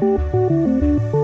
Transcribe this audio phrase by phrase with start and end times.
[0.00, 1.23] Hola,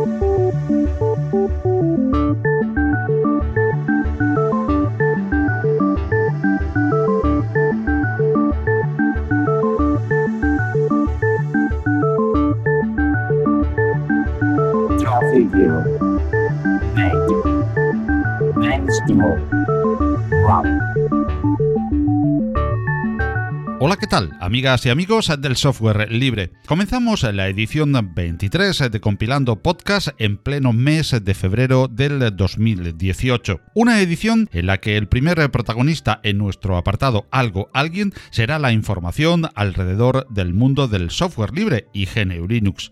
[24.51, 26.51] Amigas y amigos del software libre.
[26.67, 33.61] Comenzamos la edición 23 de Compilando Podcast en pleno mes de febrero del 2018.
[33.77, 38.73] Una edición en la que el primer protagonista en nuestro apartado Algo Alguien será la
[38.73, 42.91] información alrededor del mundo del software libre y GNU Linux.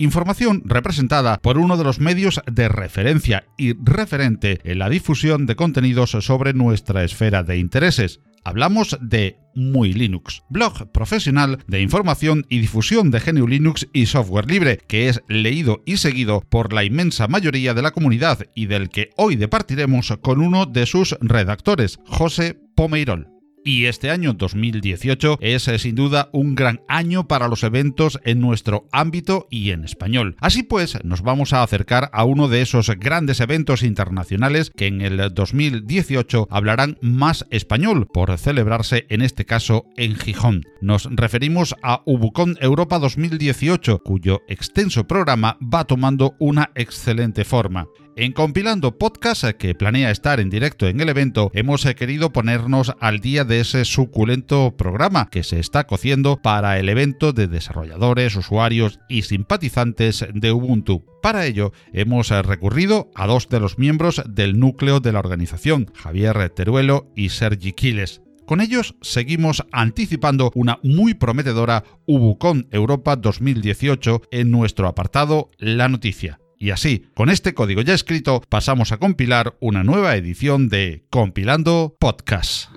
[0.00, 5.56] Información representada por uno de los medios de referencia y referente en la difusión de
[5.56, 8.20] contenidos sobre nuestra esfera de intereses.
[8.44, 14.50] Hablamos de Muy Linux, blog profesional de información y difusión de GNU Linux y software
[14.50, 18.88] libre, que es leído y seguido por la inmensa mayoría de la comunidad y del
[18.88, 23.39] que hoy departiremos con uno de sus redactores, José Pomeirol.
[23.64, 28.40] Y este año 2018 es eh, sin duda un gran año para los eventos en
[28.40, 30.36] nuestro ámbito y en español.
[30.40, 35.02] Así pues, nos vamos a acercar a uno de esos grandes eventos internacionales que en
[35.02, 40.62] el 2018 hablarán más español por celebrarse en este caso en Gijón.
[40.80, 47.88] Nos referimos a Ubucon Europa 2018, cuyo extenso programa va tomando una excelente forma.
[48.16, 53.20] En Compilando Podcast, que planea estar en directo en el evento, hemos querido ponernos al
[53.20, 58.98] día de ese suculento programa que se está cociendo para el evento de desarrolladores, usuarios
[59.08, 61.04] y simpatizantes de Ubuntu.
[61.22, 66.50] Para ello, hemos recurrido a dos de los miembros del núcleo de la organización, Javier
[66.50, 68.22] Teruelo y Sergi Quiles.
[68.44, 76.40] Con ellos seguimos anticipando una muy prometedora Ubucon Europa 2018 en nuestro apartado La Noticia.
[76.62, 81.96] Y así, con este código ya escrito, pasamos a compilar una nueva edición de Compilando
[81.98, 82.68] Podcast.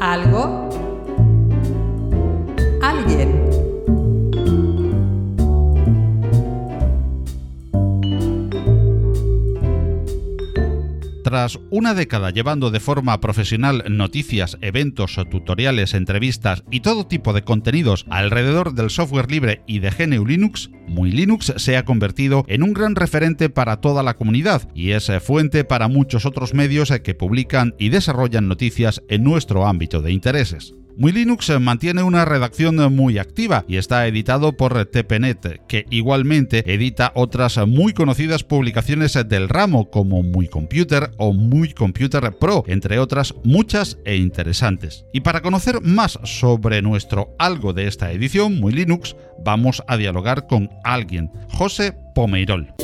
[0.00, 0.57] Algo
[11.28, 17.42] Tras una década llevando de forma profesional noticias, eventos, tutoriales, entrevistas y todo tipo de
[17.42, 22.62] contenidos alrededor del software libre y de GNU Linux, Muy Linux se ha convertido en
[22.62, 27.14] un gran referente para toda la comunidad y es fuente para muchos otros medios que
[27.14, 30.72] publican y desarrollan noticias en nuestro ámbito de intereses.
[30.98, 37.12] Muy Linux mantiene una redacción muy activa y está editado por TPNet, que igualmente edita
[37.14, 43.32] otras muy conocidas publicaciones del ramo como Muy Computer o Muy Computer Pro, entre otras
[43.44, 45.04] muchas e interesantes.
[45.12, 49.14] Y para conocer más sobre nuestro algo de esta edición, Muy Linux,
[49.44, 52.74] vamos a dialogar con alguien, José Pomeirol.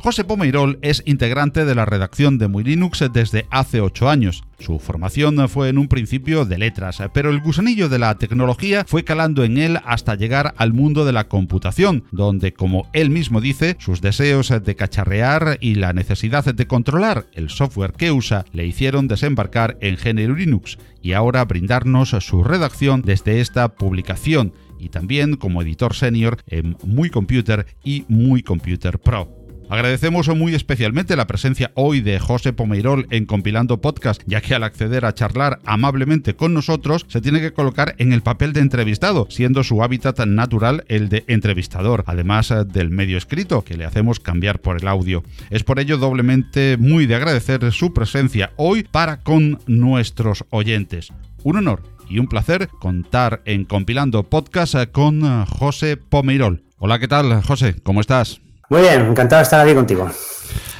[0.00, 4.44] José Pomeirol es integrante de la redacción de Muy Linux desde hace 8 años.
[4.60, 9.02] Su formación fue en un principio de letras, pero el gusanillo de la tecnología fue
[9.02, 13.76] calando en él hasta llegar al mundo de la computación, donde, como él mismo dice,
[13.80, 19.08] sus deseos de cacharrear y la necesidad de controlar el software que usa le hicieron
[19.08, 25.60] desembarcar en GNU Linux y ahora brindarnos su redacción desde esta publicación y también como
[25.60, 29.37] editor senior en Muy Computer y Muy Computer Pro.
[29.70, 34.62] Agradecemos muy especialmente la presencia hoy de José Pomeirol en Compilando Podcast, ya que al
[34.62, 39.26] acceder a charlar amablemente con nosotros se tiene que colocar en el papel de entrevistado,
[39.28, 44.20] siendo su hábitat natural el de entrevistador, además eh, del medio escrito que le hacemos
[44.20, 45.22] cambiar por el audio.
[45.50, 51.12] Es por ello doblemente muy de agradecer su presencia hoy para con nuestros oyentes.
[51.42, 56.62] Un honor y un placer contar en Compilando Podcast eh, con eh, José Pomeirol.
[56.78, 57.76] Hola, ¿qué tal, José?
[57.82, 58.40] ¿Cómo estás?
[58.70, 60.10] Muy bien, encantado de estar aquí contigo.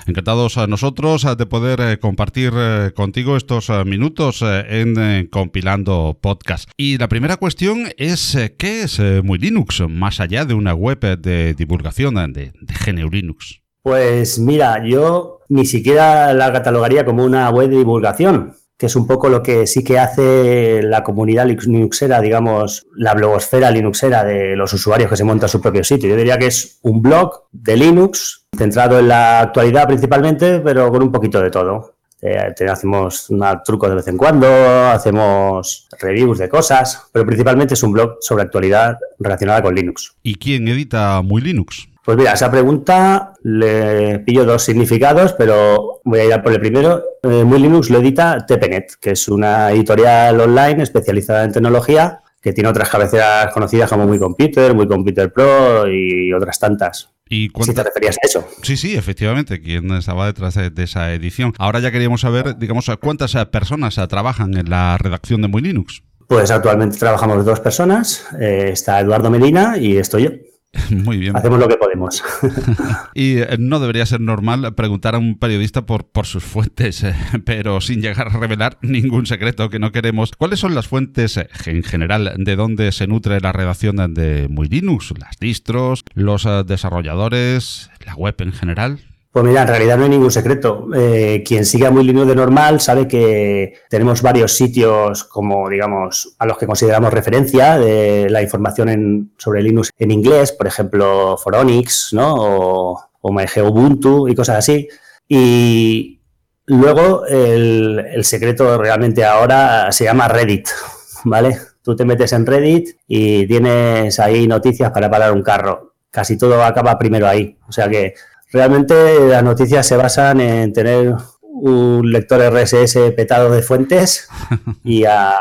[0.06, 6.70] Encantados a nosotros de poder eh, compartir eh, contigo estos eh, minutos en Compilando Podcast.
[6.76, 11.54] Y la primera cuestión es, ¿qué es Muy Linux, más allá de una web de
[11.54, 13.60] divulgación de, de GNU Linux?
[13.82, 19.08] Pues mira, yo ni siquiera la catalogaría como una web de divulgación que es un
[19.08, 24.72] poco lo que sí que hace la comunidad linuxera, digamos, la blogosfera linuxera de los
[24.72, 26.08] usuarios que se montan su propio sitio.
[26.08, 31.02] Yo diría que es un blog de Linux, centrado en la actualidad principalmente, pero con
[31.02, 31.94] un poquito de todo.
[32.20, 34.48] Eh, hacemos una, trucos de vez en cuando,
[34.88, 40.14] hacemos reviews de cosas, pero principalmente es un blog sobre actualidad relacionada con Linux.
[40.22, 41.88] ¿Y quién edita Muy Linux?
[42.08, 46.58] Pues mira, esa pregunta le pillo dos significados, pero voy a ir a por el
[46.58, 47.04] primero.
[47.22, 52.54] Eh, Muy Linux lo edita TPNet, que es una editorial online especializada en tecnología que
[52.54, 57.10] tiene otras cabeceras conocidas como Muy Computer, Muy Computer Pro y otras tantas.
[57.28, 58.48] ¿Y si te referías a eso.
[58.62, 61.52] Sí, sí, efectivamente, quien estaba detrás de, esa edición.
[61.58, 66.02] Ahora ya queríamos saber, digamos, cuántas personas trabajan en la redacción de Muy Linux.
[66.26, 68.26] Pues actualmente trabajamos dos personas.
[68.40, 70.30] Eh, está Eduardo Medina y estoy yo.
[70.90, 71.36] Muy bien.
[71.36, 72.22] Hacemos lo que podemos.
[73.14, 77.14] y eh, no debería ser normal preguntar a un periodista por, por sus fuentes, eh,
[77.44, 80.32] pero sin llegar a revelar ningún secreto que no queremos.
[80.36, 84.68] ¿Cuáles son las fuentes eh, en general de dónde se nutre la redacción de Muy
[84.68, 85.14] Linux?
[85.18, 86.04] ¿Las distros?
[86.14, 87.90] ¿Los desarrolladores?
[88.04, 89.00] ¿La web en general?
[89.38, 90.88] Pues mira, en realidad no hay ningún secreto.
[90.96, 96.44] Eh, quien siga muy Linux de normal sabe que tenemos varios sitios como, digamos, a
[96.44, 102.34] los que consideramos referencia de la información sobre Linux en inglés, por ejemplo, Foronix, ¿no?
[102.34, 104.88] O, o Ubuntu y cosas así.
[105.28, 106.20] Y
[106.66, 110.66] luego el, el secreto realmente ahora se llama Reddit,
[111.26, 111.56] ¿vale?
[111.80, 115.94] Tú te metes en Reddit y tienes ahí noticias para parar un carro.
[116.10, 117.56] Casi todo acaba primero ahí.
[117.68, 118.14] O sea que
[118.50, 124.28] Realmente las noticias se basan en tener un lector RSS petado de fuentes
[124.84, 125.34] y a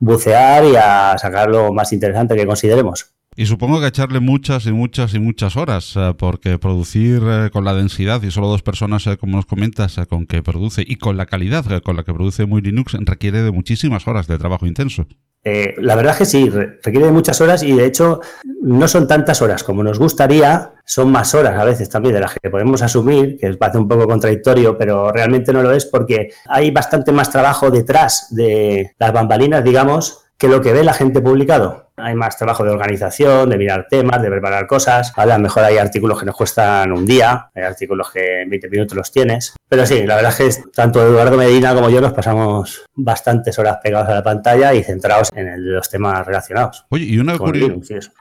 [0.00, 3.17] bucear y a sacar lo más interesante que consideremos.
[3.40, 7.64] Y supongo que echarle muchas y muchas y muchas horas, eh, porque producir eh, con
[7.64, 11.16] la densidad y solo dos personas, eh, como nos comentas, con que produce y con
[11.16, 15.06] la calidad con la que produce muy Linux requiere de muchísimas horas de trabajo intenso.
[15.44, 18.20] Eh, la verdad es que sí, requiere de muchas horas y de hecho
[18.60, 22.34] no son tantas horas como nos gustaría, son más horas a veces también de las
[22.34, 26.72] que podemos asumir, que parece un poco contradictorio, pero realmente no lo es porque hay
[26.72, 31.87] bastante más trabajo detrás de las bambalinas, digamos, que lo que ve la gente publicado.
[32.00, 35.12] Hay más trabajo de organización, de mirar temas, de preparar cosas.
[35.16, 38.68] A lo mejor hay artículos que nos cuestan un día, hay artículos que en 20
[38.68, 39.54] minutos los tienes.
[39.68, 43.78] Pero sí, la verdad es que tanto Eduardo Medina como yo nos pasamos bastantes horas
[43.82, 46.86] pegados a la pantalla y centrados en los temas relacionados.
[46.88, 47.36] Oye, y una,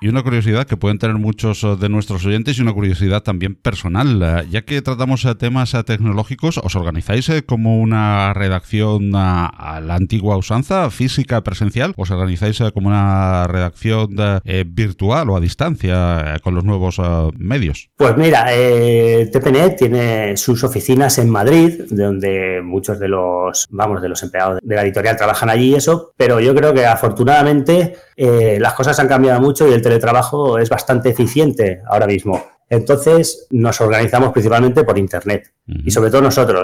[0.01, 3.55] y una curiosidad que pueden tener muchos eh, de nuestros oyentes y una curiosidad también
[3.55, 4.21] personal.
[4.21, 10.37] Eh, ya que tratamos eh, temas tecnológicos, ¿os organizáis como una redacción a la antigua
[10.37, 11.93] usanza, física, presencial?
[11.95, 16.99] ¿Os organizáis como una redacción acción eh, virtual o a distancia eh, con los nuevos
[16.99, 17.89] eh, medios?
[17.95, 24.21] Pues mira, TPNet tiene sus oficinas en Madrid, donde muchos de los, vamos, de los
[24.23, 28.99] empleados de la editorial trabajan allí y eso, pero yo creo que afortunadamente las cosas
[28.99, 32.56] han cambiado mucho y el teletrabajo es bastante eficiente ahora mismo.
[32.69, 35.53] Entonces nos organizamos principalmente por Internet.
[35.65, 36.63] Y sobre todo nosotros,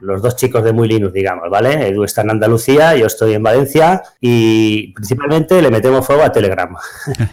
[0.00, 1.88] los dos chicos de Muy Linux, digamos, ¿vale?
[1.88, 6.74] Edu está en Andalucía, yo estoy en Valencia y principalmente le metemos fuego a Telegram.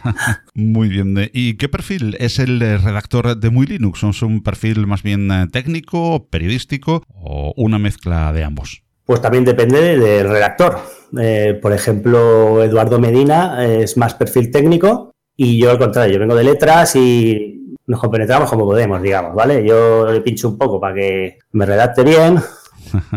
[0.55, 1.29] Muy bien.
[1.31, 4.03] ¿Y qué perfil es el redactor de Muy Linux?
[4.03, 8.83] ¿Es un perfil más bien eh, técnico, periodístico o una mezcla de ambos?
[9.05, 10.79] Pues también depende del redactor.
[11.19, 16.35] Eh, por ejemplo, Eduardo Medina es más perfil técnico y yo al contrario, yo vengo
[16.35, 19.65] de letras y nos compenetramos como podemos, digamos, ¿vale?
[19.65, 22.39] Yo le pincho un poco para que me redacte bien.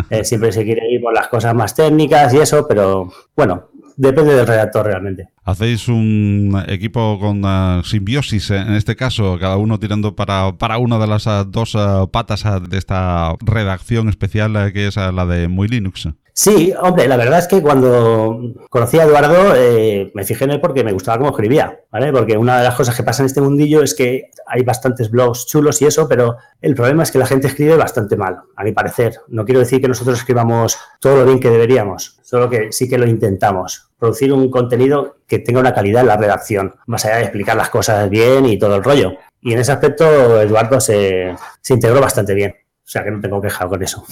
[0.09, 4.35] Eh, siempre se quiere ir por las cosas más técnicas y eso, pero bueno, depende
[4.35, 5.29] del redactor realmente.
[5.45, 10.99] Hacéis un equipo con uh, simbiosis, en este caso, cada uno tirando para, para una
[10.99, 15.69] de las uh, dos uh, patas de esta redacción especial que es la de Muy
[15.69, 16.09] Linux.
[16.39, 20.61] Sí, hombre, la verdad es que cuando conocí a Eduardo eh, me fijé en él
[20.61, 22.13] porque me gustaba cómo escribía, ¿vale?
[22.13, 25.47] Porque una de las cosas que pasa en este mundillo es que hay bastantes blogs
[25.47, 28.73] chulos y eso, pero el problema es que la gente escribe bastante mal, a mi
[28.73, 29.19] parecer.
[29.29, 32.99] No quiero decir que nosotros escribamos todo lo bien que deberíamos, solo que sí que
[32.99, 33.89] lo intentamos.
[33.99, 37.71] Producir un contenido que tenga una calidad en la redacción, más allá de explicar las
[37.71, 39.15] cosas bien y todo el rollo.
[39.41, 42.55] Y en ese aspecto Eduardo se, se integró bastante bien.
[42.87, 44.05] O sea que no tengo queja con eso.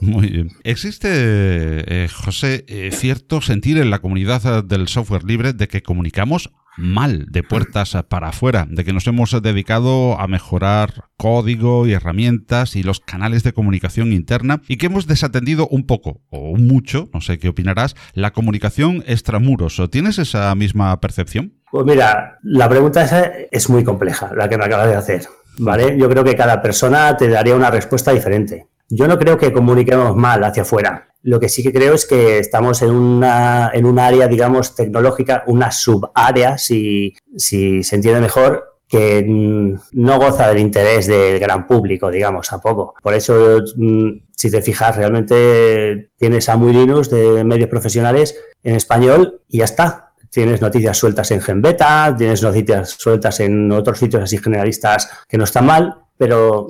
[0.00, 0.48] Muy bien.
[0.64, 6.50] ¿Existe, eh, José, eh, cierto sentir en la comunidad del software libre de que comunicamos
[6.78, 12.74] mal de puertas para afuera, de que nos hemos dedicado a mejorar código y herramientas
[12.74, 17.20] y los canales de comunicación interna y que hemos desatendido un poco o mucho, no
[17.20, 19.78] sé qué opinarás, la comunicación extramuros.
[19.90, 21.52] ¿Tienes esa misma percepción?
[21.70, 25.28] Pues mira, la pregunta esa es muy compleja, la que me acabas de hacer.
[25.58, 25.96] ¿Vale?
[25.98, 28.66] Yo creo que cada persona te daría una respuesta diferente.
[28.88, 31.08] Yo no creo que comuniquemos mal hacia afuera.
[31.22, 35.44] Lo que sí que creo es que estamos en una, en un área, digamos, tecnológica,
[35.46, 41.66] una subárea, si, si se entiende mejor, que mm, no goza del interés del gran
[41.66, 42.94] público, digamos, tampoco.
[43.02, 48.74] Por eso, mm, si te fijas, realmente tienes a muy Linux de medios profesionales en
[48.74, 50.11] español y ya está.
[50.32, 55.44] Tienes noticias sueltas en GenBeta, tienes noticias sueltas en otros sitios así generalistas que no
[55.44, 56.68] están mal, pero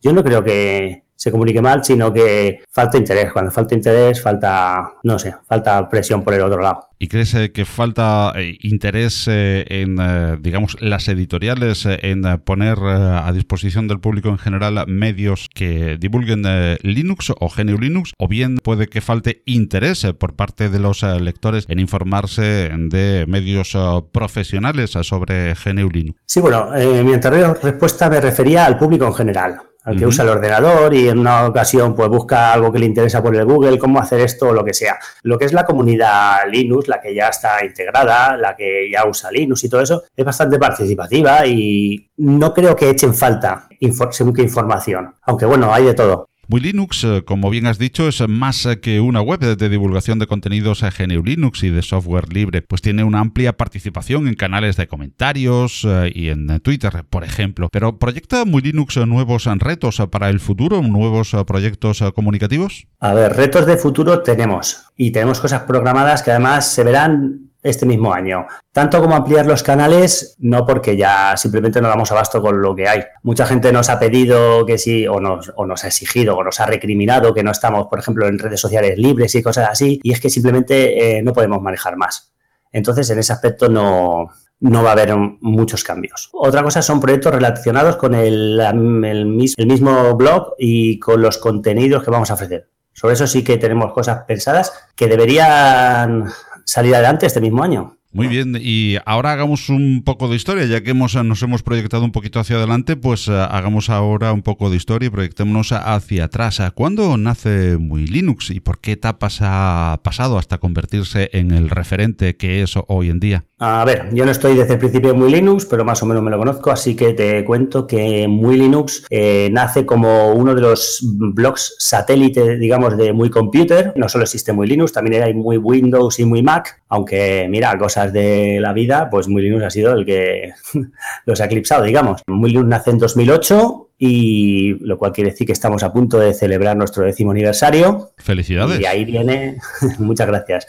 [0.00, 3.32] yo no creo que, se comunique mal, sino que falta interés.
[3.32, 6.88] Cuando falta interés, falta, no sé, falta presión por el otro lado.
[6.98, 9.98] ¿Y crees eh, que falta eh, interés eh, en,
[10.42, 16.42] digamos, las editoriales en poner a disposición del público en general medios que divulguen
[16.82, 18.14] Linux o GNU Linux?
[18.18, 23.76] ¿O bien puede que falte interés por parte de los lectores en informarse de medios
[24.10, 26.20] profesionales sobre GNU Linux?
[26.26, 26.70] Sí, bueno,
[27.04, 31.08] mi anterior respuesta me refería al público en general al que usa el ordenador y
[31.08, 34.48] en una ocasión pues busca algo que le interesa por el Google, cómo hacer esto
[34.48, 34.98] o lo que sea.
[35.22, 39.30] Lo que es la comunidad Linux, la que ya está integrada, la que ya usa
[39.30, 43.68] Linux y todo eso, es bastante participativa y no creo que echen falta
[44.10, 46.28] según qué información, aunque bueno, hay de todo.
[46.52, 50.26] Muy Linux, eh, como bien has dicho, es más que una web de divulgación de
[50.26, 54.86] contenidos GNU Linux y de software libre, pues tiene una amplia participación en canales de
[54.86, 57.70] comentarios eh, y en Twitter, por ejemplo.
[57.72, 62.86] Pero ¿proyecta Muy Linux nuevos retos para el futuro, nuevos proyectos comunicativos?
[63.00, 67.86] A ver, retos de futuro tenemos y tenemos cosas programadas que además se verán este
[67.86, 68.46] mismo año.
[68.72, 72.88] Tanto como ampliar los canales, no porque ya simplemente no damos abasto con lo que
[72.88, 73.02] hay.
[73.22, 76.58] Mucha gente nos ha pedido que sí, o nos, o nos ha exigido, o nos
[76.60, 80.12] ha recriminado que no estamos, por ejemplo, en redes sociales libres y cosas así, y
[80.12, 82.32] es que simplemente eh, no podemos manejar más.
[82.72, 84.30] Entonces, en ese aspecto no,
[84.62, 86.30] no va a haber muchos cambios.
[86.32, 92.10] Otra cosa son proyectos relacionados con el, el, mismo blog y con los contenidos que
[92.10, 92.68] vamos a ofrecer.
[92.92, 96.26] Sobre eso sí que tenemos cosas pensadas que deberían
[96.64, 97.96] salir adelante este mismo año.
[98.14, 102.04] Muy bien, y ahora hagamos un poco de historia, ya que hemos, nos hemos proyectado
[102.04, 106.24] un poquito hacia adelante, pues eh, hagamos ahora un poco de historia y proyectémonos hacia
[106.24, 106.60] atrás.
[106.74, 112.36] ¿Cuándo nace Muy Linux y por qué etapas ha pasado hasta convertirse en el referente
[112.36, 113.46] que es hoy en día?
[113.58, 116.32] A ver, yo no estoy desde el principio Muy Linux, pero más o menos me
[116.32, 120.98] lo conozco, así que te cuento que Muy Linux eh, nace como uno de los
[121.02, 123.92] blogs satélite, digamos, de Muy Computer.
[123.96, 128.12] No solo existe Muy Linux, también hay Muy Windows y Muy Mac, aunque mira, cosas
[128.12, 130.52] de la vida, pues Muy Linux ha sido el que
[131.24, 132.20] los ha eclipsado, digamos.
[132.26, 136.34] Muy Linux nace en 2008 y lo cual quiere decir que estamos a punto de
[136.34, 138.10] celebrar nuestro décimo aniversario.
[138.18, 138.78] Felicidades.
[138.78, 139.56] Y ahí viene,
[140.00, 140.66] muchas gracias.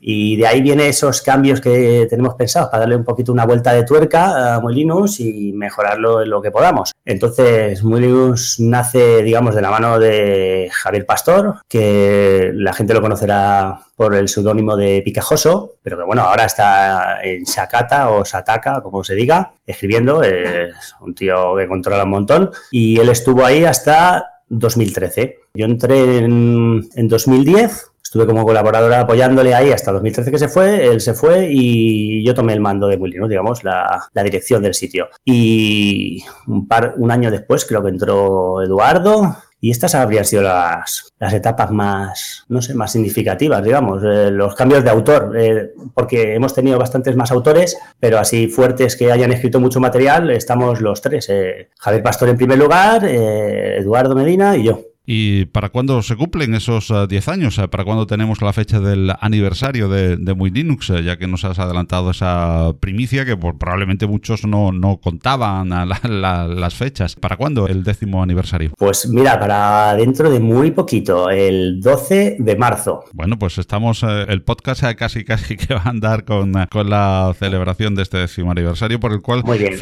[0.00, 3.72] Y de ahí vienen esos cambios que tenemos pensados para darle un poquito una vuelta
[3.72, 6.92] de tuerca a Linux y mejorarlo en lo que podamos.
[7.04, 13.80] Entonces, Linux nace, digamos, de la mano de Javier Pastor, que la gente lo conocerá
[13.96, 19.02] por el seudónimo de Picajoso, pero que bueno, ahora está en Sakata o Sataka, como
[19.02, 20.22] se diga, escribiendo.
[20.22, 22.50] Es un tío que controla un montón.
[22.70, 25.38] Y él estuvo ahí hasta 2013.
[25.54, 30.86] Yo entré en, en 2010 estuve como colaboradora apoyándole ahí hasta 2013 que se fue,
[30.86, 35.08] él se fue y yo tomé el mando de Willy, digamos, la, dirección del sitio.
[35.24, 41.12] Y un, par, un año después creo que entró Eduardo, y estas habrían sido las,
[41.18, 46.34] las, etapas más, no sé, más significativas, digamos, eh, los cambios de autor, eh, porque
[46.34, 51.00] hemos tenido bastantes más autores, pero así fuertes que hayan escrito mucho material, estamos los
[51.02, 51.28] tres.
[51.30, 54.80] Eh, Javier Pastor en primer lugar, Eduardo Medina y yo.
[55.06, 57.60] ¿Y para cuándo se cumplen esos 10 eh, años?
[57.70, 60.90] ¿Para cuándo tenemos la fecha del aniversario de, Muy Linux?
[60.90, 65.70] Eh, ya que nos has adelantado esa primicia que probablemente muchos no, contaban
[66.02, 67.14] las fechas.
[67.14, 68.72] ¿Para cuándo el décimo aniversario?
[68.76, 73.04] Pues mira, para dentro de muy poquito, el 12 de marzo.
[73.12, 77.32] Bueno, pues estamos, eh, el podcast casi casi que va a andar con, con la
[77.38, 79.76] celebración de este décimo aniversario, por el cual muy bien,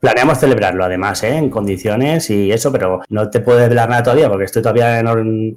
[0.00, 4.46] planeamos celebrarlo además, en condiciones y eso, pero no te puedo hablar nada todavía porque
[4.46, 5.02] estoy todavía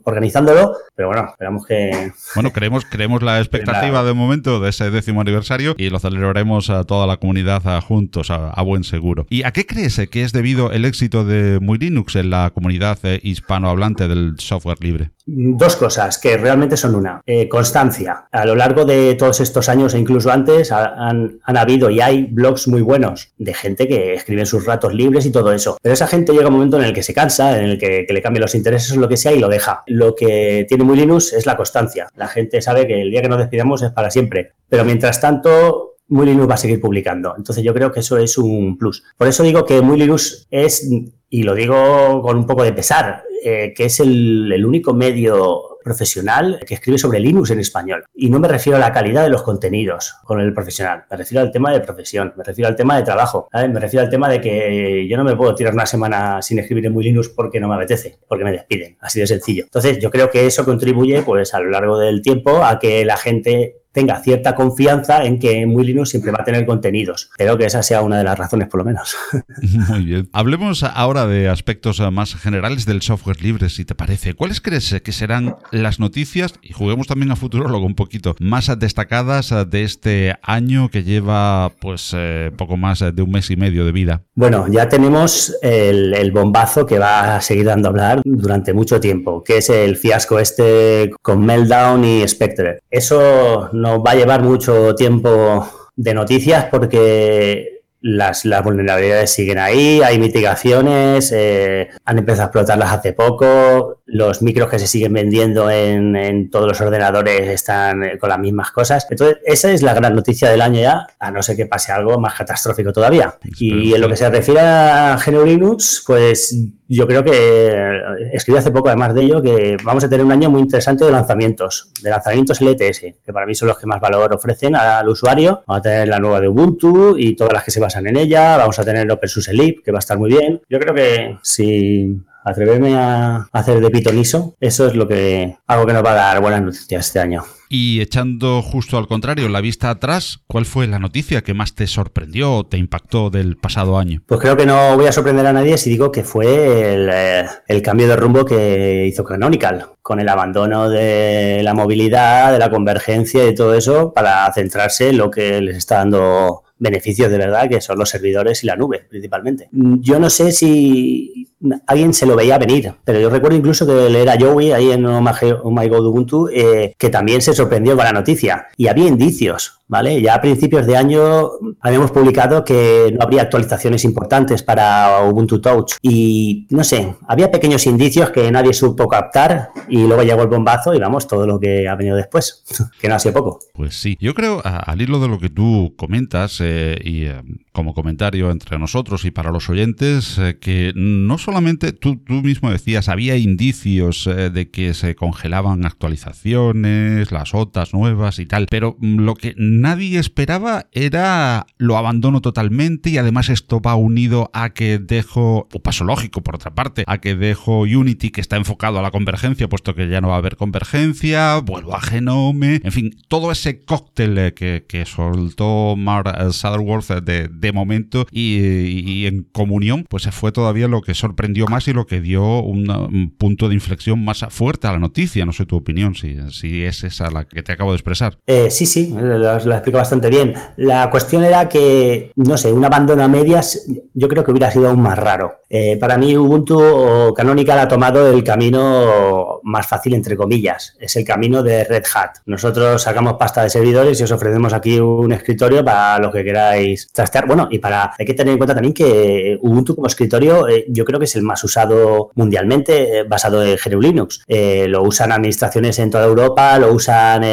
[0.05, 2.11] organizándolo, pero bueno, esperamos que...
[2.33, 6.83] Bueno, creemos, creemos la expectativa de momento de ese décimo aniversario y lo celebraremos a
[6.83, 9.27] toda la comunidad juntos, a, buen seguro.
[9.29, 12.97] ¿Y a qué crees que es debido el éxito de Muy Linux en la comunidad
[13.03, 15.11] eh, hispanohablante del software libre?
[15.33, 17.21] Dos cosas que realmente son una.
[17.25, 18.25] Eh, constancia.
[18.33, 22.67] A lo largo de todos estos años e incluso antes han, habido y hay blogs
[22.67, 25.77] muy buenos de gente que escribe sus ratos libres y todo eso.
[25.81, 28.21] Pero esa gente llega un momento en el que se cansa, en el que, le
[28.21, 29.83] cambia los intereses o lo que sea y lo deja.
[29.87, 32.09] Lo que tiene muy Linux es la constancia.
[32.17, 34.51] La gente sabe que el día que nos despidamos es para siempre.
[34.67, 37.33] Pero mientras tanto, Muy Linux va a seguir publicando.
[37.37, 39.03] Entonces yo creo que eso es un plus.
[39.17, 40.89] Por eso digo que Muy Linux es,
[41.29, 46.59] y lo digo con un poco de pesar, eh, que es el, único medio profesional
[46.67, 48.03] que escribe sobre Linux en español.
[48.13, 51.41] Y no me refiero a la calidad de los contenidos con el profesional, me refiero
[51.41, 54.39] al tema de profesión, me refiero al tema de trabajo, me refiero al tema de
[54.39, 57.67] que yo no me puedo tirar una semana sin escribir en muy Linux porque no
[57.67, 59.63] me apetece, porque me despiden, así de sencillo.
[59.63, 63.17] Entonces yo creo que eso contribuye pues a lo largo del tiempo a que la
[63.17, 67.29] gente tenga cierta confianza en que Muy Linux siempre va a tener contenidos.
[67.37, 69.15] Creo que esa sea una de las razones, por lo menos.
[69.89, 70.29] Muy bien.
[70.33, 74.33] Hablemos ahora de aspectos más generales del software libre, si te parece.
[74.33, 79.53] ¿Cuáles crees que serán las noticias, y juguemos también a Futurologo un poquito, más destacadas
[79.69, 83.91] de este año que lleva pues eh, poco más de un mes y medio de
[83.91, 84.23] vida?
[84.35, 88.99] Bueno, ya tenemos el, el bombazo que va a seguir dando a hablar durante mucho
[88.99, 92.79] tiempo, que es el fiasco este con Meltdown y Spectre.
[92.89, 97.70] Eso no va a llevar mucho tiempo de noticias porque
[98.01, 104.69] las, vulnerabilidades siguen ahí, hay mitigaciones, eh, han empezado a explotarlas hace poco, los micros
[104.69, 109.07] que se siguen vendiendo en, todos los ordenadores están eh, con las mismas cosas.
[109.09, 112.19] Entonces, esa es la gran noticia del año ya, a no ser que pase algo
[112.19, 113.35] más catastrófico todavía.
[113.59, 116.55] Y en lo que se refiere a GNU Linux, pues
[116.93, 118.01] yo creo que eh,
[118.33, 121.11] escribí hace poco, además de ello, que vamos a tener un año muy interesante de
[121.11, 125.63] lanzamientos, de lanzamientos LTS, que para mí son los que más valor ofrecen al usuario.
[125.67, 128.57] Vamos a tener la nueva de Ubuntu y todas las que se basan en ella.
[128.57, 130.61] Vamos a tener OpenSUSE Leap, que va a estar muy bien.
[130.69, 135.93] Yo creo que si atreverme a hacer de pitoniso, eso es lo que algo que
[135.93, 137.43] nos va a dar buenas noticias este año.
[137.69, 141.87] Y echando justo al contrario la vista atrás, ¿cuál fue la noticia que más te
[141.87, 144.23] sorprendió o te impactó del pasado año?
[144.25, 147.45] Pues creo que no voy a sorprender a nadie si digo que fue el, eh,
[147.67, 152.69] el cambio de rumbo que hizo Canonical, con el abandono de la movilidad, de la
[152.69, 157.69] convergencia y todo eso, para centrarse en lo que les está dando beneficios de verdad,
[157.69, 159.69] que son los servidores y la nube, principalmente.
[159.71, 161.47] Yo no sé si
[161.85, 165.05] alguien se lo veía venir, pero yo recuerdo incluso que él era Joey ahí en
[165.05, 168.67] Oh My, Ubuntu, eh, que también se sorprendió con la noticia.
[168.77, 170.21] Y había indicios, ¿vale?
[170.21, 171.49] Ya a principios de año
[171.81, 175.95] habíamos publicado que no habría actualizaciones importantes para Ubuntu Touch.
[176.01, 180.93] Y no sé, había pequeños indicios que nadie supo captar y luego llegó el bombazo
[180.93, 182.63] y vamos, todo lo que ha venido después,
[183.01, 183.59] que no ha sido poco.
[183.73, 187.93] Pues sí, yo creo, al hilo de lo que tú comentas, eh, y eh, como
[187.93, 193.07] comentario entre nosotros y para los oyentes, eh, que no solamente tú, tú, mismo decías,
[193.07, 199.19] había indicios eh, de que se congelaban actualizaciones, las OTAs nuevas y tal, pero mm,
[199.19, 204.99] lo que nadie esperaba era lo abandono totalmente y además esto va unido a que
[204.99, 209.01] dejo, o paso lógico por otra parte, a que dejo Unity que está enfocado a
[209.01, 213.15] la convergencia, puesto que ya no va a haber convergencia, vuelvo a Genome, en fin,
[213.29, 220.27] todo ese cóctel que, que soltó Mar Sutherworth de, de momento y, en comunión, pues
[220.31, 224.45] fue todavía lo que sorprendió más y lo que dio un, punto de inflexión más
[224.49, 225.45] fuerte a la noticia.
[225.45, 228.37] No sé tu opinión, si, si es esa la que te acabo de expresar.
[228.47, 230.53] Eh, sí, sí, lo, explico bastante bien.
[230.77, 234.89] La cuestión era que, no sé, un abandono a medias yo creo que hubiera sido
[234.89, 235.61] aún más raro.
[235.69, 240.95] Eh, para mí Ubuntu o Canonical ha tomado el camino más fácil, entre comillas.
[240.99, 242.39] Es el camino de Red Hat.
[242.45, 247.07] Nosotros sacamos pasta de servidores y os ofrecemos aquí un escritorio para lo que queráis
[247.11, 247.47] trastear.
[247.51, 251.03] Bueno, y para hay que tener en cuenta también que Ubuntu como escritorio eh, yo
[251.03, 254.41] creo que es el más usado mundialmente eh, basado en GNU Linux.
[254.47, 257.43] Eh, lo usan administraciones en toda Europa, lo usan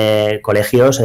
[0.40, 1.02] colegios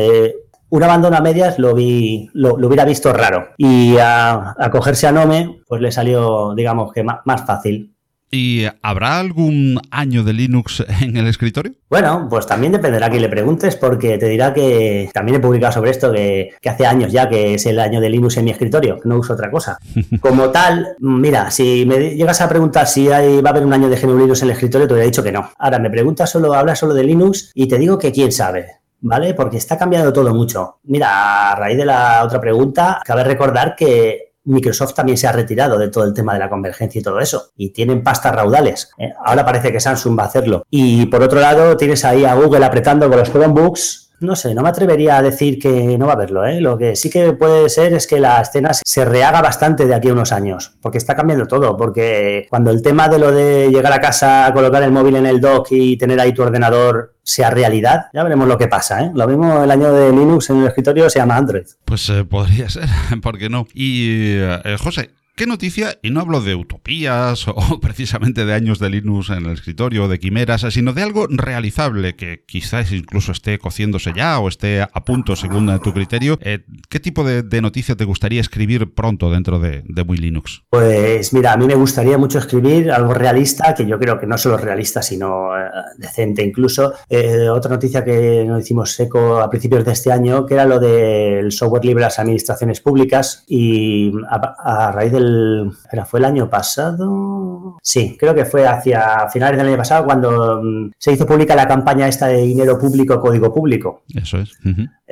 [0.70, 3.50] un abandono a medias lo vi, lo, hubiera visto raro.
[3.58, 7.93] Y a, a, cogerse a Nome, pues le salió, digamos que más fácil.
[8.36, 11.74] ¿Y habrá algún año de Linux en el escritorio?
[11.88, 15.72] Bueno, pues también dependerá a quien le preguntes, porque te dirá que también he publicado
[15.72, 18.98] sobre esto, que, hace años ya que es el año de Linux en mi escritorio,
[19.04, 19.78] no uso otra cosa.
[20.20, 23.88] Como tal, mira, si me llegas a preguntar si hay, va a haber un año
[23.88, 25.52] de GNU Linux en el escritorio, te hubiera dicho que no.
[25.60, 28.80] Ahora me preguntas solo, hablas solo de Linux y te digo que quién sabe.
[29.06, 29.34] ¿Vale?
[29.34, 30.80] Porque está cambiando todo mucho.
[30.86, 35.78] Mira, a raíz de la otra pregunta, cabe recordar que Microsoft también se ha retirado
[35.78, 37.52] de todo el tema de la convergencia y todo eso.
[37.56, 38.92] Y tienen pastas raudales.
[38.98, 39.14] ¿eh?
[39.26, 40.66] Ahora parece que Samsung va a hacerlo.
[40.70, 44.62] Y por otro lado, tienes ahí a Google apretando con los Chromebooks no sé, no
[44.62, 46.46] me atrevería a decir que no va a haberlo.
[46.46, 46.62] ¿eh?
[46.62, 50.10] Lo que sí que puede ser es que la escena se rehaga bastante de aquí
[50.10, 51.78] a unos años, porque está cambiando todo.
[51.78, 55.42] Porque cuando el tema de lo de llegar a casa, colocar el móvil en el
[55.42, 59.02] dock y tener ahí tu ordenador sea realidad, ya veremos lo que pasa.
[59.02, 59.12] ¿eh?
[59.14, 61.66] Lo mismo el año de Linux en el escritorio se llama Android.
[61.86, 62.88] Pues eh, podría ser,
[63.22, 63.68] ¿por qué no?
[63.74, 65.98] Y eh, José, ¿Qué noticia?
[66.04, 70.20] Y no hablo de utopías o precisamente de años de Linux en el escritorio, de
[70.20, 75.36] quimeras, sino de algo realizable que quizás incluso esté cociéndose ya o esté a punto
[75.36, 76.38] según tu criterio.
[76.42, 80.66] Eh, ¿Qué tipo de, noticia te gustaría escribir pronto dentro de, Muy Linux?
[80.70, 84.38] Pues mira, a mí me gustaría mucho escribir algo realista, que yo creo que no
[84.38, 85.64] solo realista, sino eh,
[85.98, 86.94] decente incluso.
[87.10, 90.80] Eh, otra noticia que nos hicimos eco a principios de este año, que era lo
[90.80, 97.78] del software libre a las administraciones públicas y a raíz del ¿Fue el año pasado?
[97.82, 101.68] Sí, creo que fue hacia finales del año pasado cuando mm, se hizo pública la
[101.68, 104.04] campaña esta de dinero público, código público.
[104.14, 104.52] Eso es.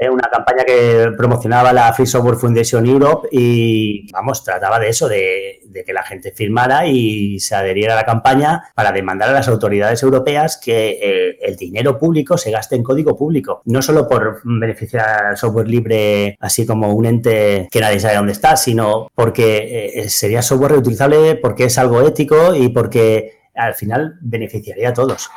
[0.01, 5.07] Eh, una campaña que promocionaba la Free Software Foundation Europe y, vamos, trataba de eso,
[5.07, 9.47] de, que la gente firmara y se adheriera a la campaña para demandar a las
[9.47, 13.61] autoridades europeas que eh, el dinero público se gaste en código público.
[13.65, 18.31] No solo por beneficiar al software libre, así como un ente que nadie sabe dónde
[18.31, 24.17] está, sino porque eh, sería software reutilizable, porque es algo ético y porque al final
[24.21, 25.29] beneficiaría a todos.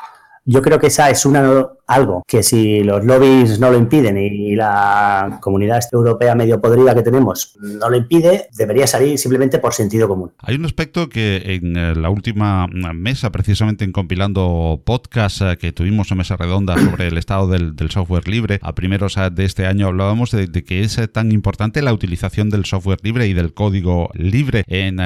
[0.45, 4.55] Yo creo que esa es una algo que si los lobbies no lo impiden y
[4.55, 10.09] la comunidad europea medio podrida que tenemos no lo impide, debería salir simplemente por sentido
[10.09, 10.33] común.
[10.39, 15.73] Hay un aspecto que en eh, la última mesa, precisamente en compilando podcast eh, que
[15.73, 19.67] tuvimos en mesa redonda sobre el estado del, software libre, a primeros eh, de este
[19.67, 24.11] año hablábamos de, que es tan importante la utilización del software libre y del código
[24.15, 24.99] libre en,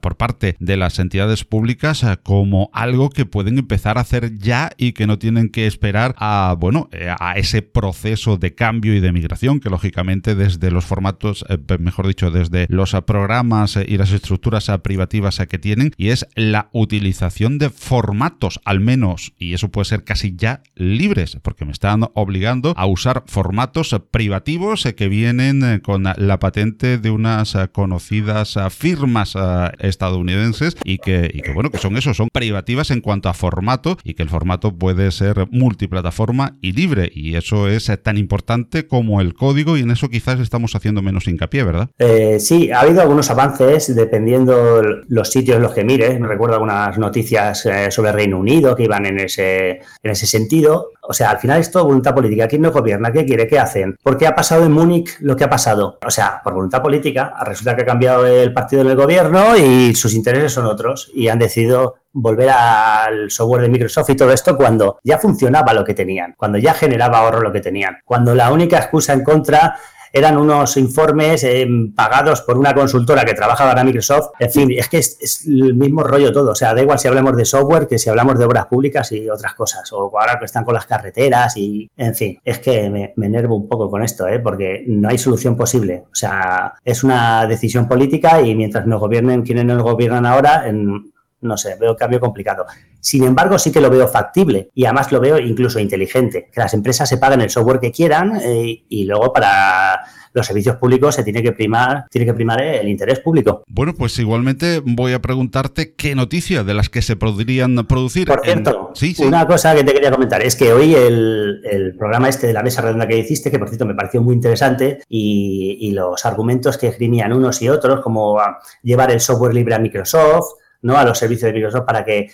[0.00, 4.92] por parte de las entidades públicas como algo que pueden empezar a hacer ya y
[4.92, 9.12] que no tienen que esperar a, bueno, eh, a ese proceso de cambio y de
[9.12, 14.12] migración que lógicamente desde los formatos, eh, mejor dicho, desde los programas eh, y las
[14.12, 19.84] estructuras privativas que tienen y es la utilización de formatos al menos, y eso puede
[19.84, 26.04] ser casi ya libres, porque me están obligando a usar formatos privativos que vienen con
[26.04, 29.34] la patente de unas conocidas firmas
[29.78, 34.22] estadounidenses y que, bueno, que son eso, son privativas en cuanto a formato y que
[34.22, 37.10] el formato puede ser multiplataforma forma y libre.
[37.12, 41.02] Y eso es eh, tan importante como el código y en eso quizás estamos haciendo
[41.02, 41.90] menos hincapié, ¿verdad?
[41.98, 46.18] Eh, sí, ha habido algunos avances dependiendo los sitios en los que mires.
[46.20, 50.90] Me recuerdo algunas noticias eh, sobre Reino Unido que iban en ese, en ese sentido.
[51.02, 52.48] O sea, al final es todo voluntad política.
[52.48, 53.12] ¿Quién no gobierna?
[53.12, 53.46] ¿Qué quiere?
[53.46, 53.96] ¿Qué hacen?
[54.02, 55.98] ¿Por qué ha pasado en Múnich lo que ha pasado?
[56.04, 59.94] O sea, por voluntad política, resulta que ha cambiado el partido en el gobierno y
[59.94, 64.56] sus intereses son otros y han decidido volver al software de Microsoft y todo esto
[64.56, 68.50] cuando ya funcionaba lo que tenían, cuando ya generaba ahorro lo que tenían, cuando la
[68.50, 69.76] única excusa en contra
[70.12, 74.30] eran unos informes eh, pagados por una consultora que trabajaba para Microsoft.
[74.38, 76.52] En fin, es que es, el mismo rollo todo.
[76.52, 79.28] O sea, da igual si hablamos de software que si hablamos de obras públicas y
[79.28, 79.92] otras cosas.
[79.92, 83.56] O ahora que están con las carreteras y, en fin, es que me, me enervo
[83.56, 84.38] un poco con esto, ¿eh?
[84.38, 86.04] porque no hay solución posible.
[86.06, 91.12] O sea, es una decisión política y mientras nos gobiernen quienes nos gobiernan ahora, en,
[91.40, 92.64] no sé, veo cambio complicado.
[93.00, 96.48] Sin embargo, sí que lo veo factible y además lo veo incluso inteligente.
[96.52, 100.00] Que las empresas se paguen el software que quieran eh, y luego para
[100.32, 103.64] los servicios públicos se tiene que primar, tiene que primar el interés público.
[103.68, 108.28] Bueno, pues igualmente voy a preguntarte qué noticias de las que se podrían producir.
[108.28, 112.52] Por cierto, una cosa que te quería comentar es que hoy el, programa este de
[112.52, 116.26] la mesa redonda que hiciste, que por cierto me pareció muy interesante, y, y los
[116.26, 118.38] argumentos que esgrimían unos y otros, como
[118.82, 120.96] llevar el software libre a Microsoft, ¿no?
[120.96, 122.30] a los servicios de Microsoft para que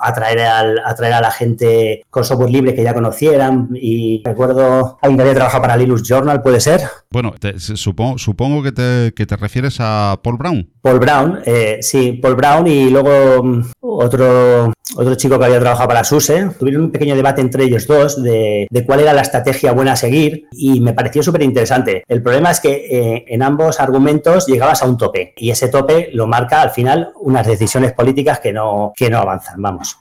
[0.00, 3.68] atraer, al, atraer a la gente con software libre que ya conocieran.
[3.74, 6.82] Y recuerdo alguien que había trabajado para Linux Journal, ¿puede ser?
[7.12, 10.68] Bueno, supongo, supongo que, te, que te refieres a Paul Brown.
[10.80, 15.88] Paul Brown, eh, sí, Paul Brown y luego mm, otro, otro chico que había trabajado
[15.88, 16.50] para SUSE.
[16.58, 20.46] Tuvieron un pequeño debate entre ellos dos de, cuál era la estrategia buena a seguir
[20.52, 22.04] y me pareció súper interesante.
[22.08, 26.10] El problema es que eh, en ambos argumentos llegabas a un tope y ese tope
[26.12, 29.98] lo marca al final unas decisiones políticas que no, que no avanzan, vamos.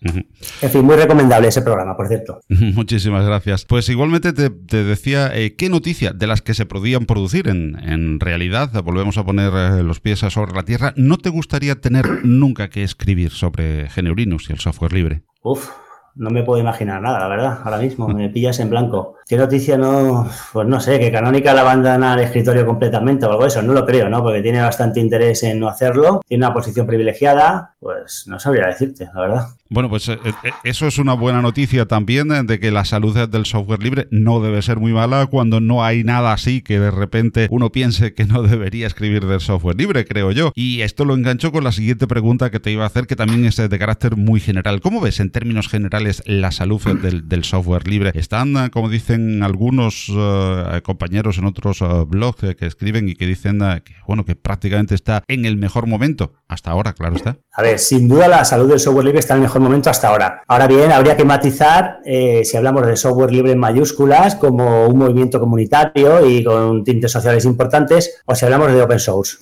[0.61, 2.41] En fin, muy recomendable ese programa, por cierto.
[2.49, 3.65] Muchísimas gracias.
[3.65, 6.65] Pues igualmente te, decía, eh, ¿qué noticia de las que se
[7.05, 12.05] producir en, en realidad, volvemos a poner los pies sobre la ¿no te gustaría tener
[12.23, 15.23] nunca que escribir sobre GNU Linux y el software libre?
[15.43, 15.69] Uf,
[16.15, 17.61] no me puedo imaginar nada, la verdad.
[17.63, 19.15] Ahora mismo me pillas en blanco.
[19.31, 20.29] ¿Qué noticia no?
[20.51, 23.61] Pues no sé, que Canónica la abandona al escritorio completamente o algo de eso.
[23.61, 24.21] No lo creo, ¿no?
[24.21, 26.19] Porque tiene bastante interés en no hacerlo.
[26.27, 27.75] Tiene una posición privilegiada.
[27.79, 29.47] Pues no sabría decirte, la verdad.
[29.69, 33.17] Bueno, pues eh, eh, eso es una buena noticia también eh, de que la salud
[33.29, 36.91] del software libre no debe ser muy mala cuando no hay nada así que de
[36.91, 40.51] repente uno piense que no debería escribir del software libre, creo yo.
[40.55, 43.45] Y esto lo engancho con la siguiente pregunta que te iba a hacer, que también
[43.45, 44.81] es de carácter muy general.
[44.81, 48.11] ¿Cómo ves en términos generales la salud del, del software libre?
[48.13, 53.59] ¿Están, como dicen algunos eh, compañeros en otros eh, blogs que escriben y que dicen
[53.83, 56.33] que, bueno, que prácticamente está en el mejor momento.
[56.47, 57.37] Hasta ahora, claro está.
[57.53, 60.09] A ver, sin duda la salud del software libre está en el mejor momento hasta
[60.09, 60.43] ahora.
[60.47, 65.39] Ahora bien, habría que matizar, si hablamos de software libre en mayúsculas, como un movimiento
[65.39, 69.37] comunitario y con tintes sociales importantes, o si hablamos de open source.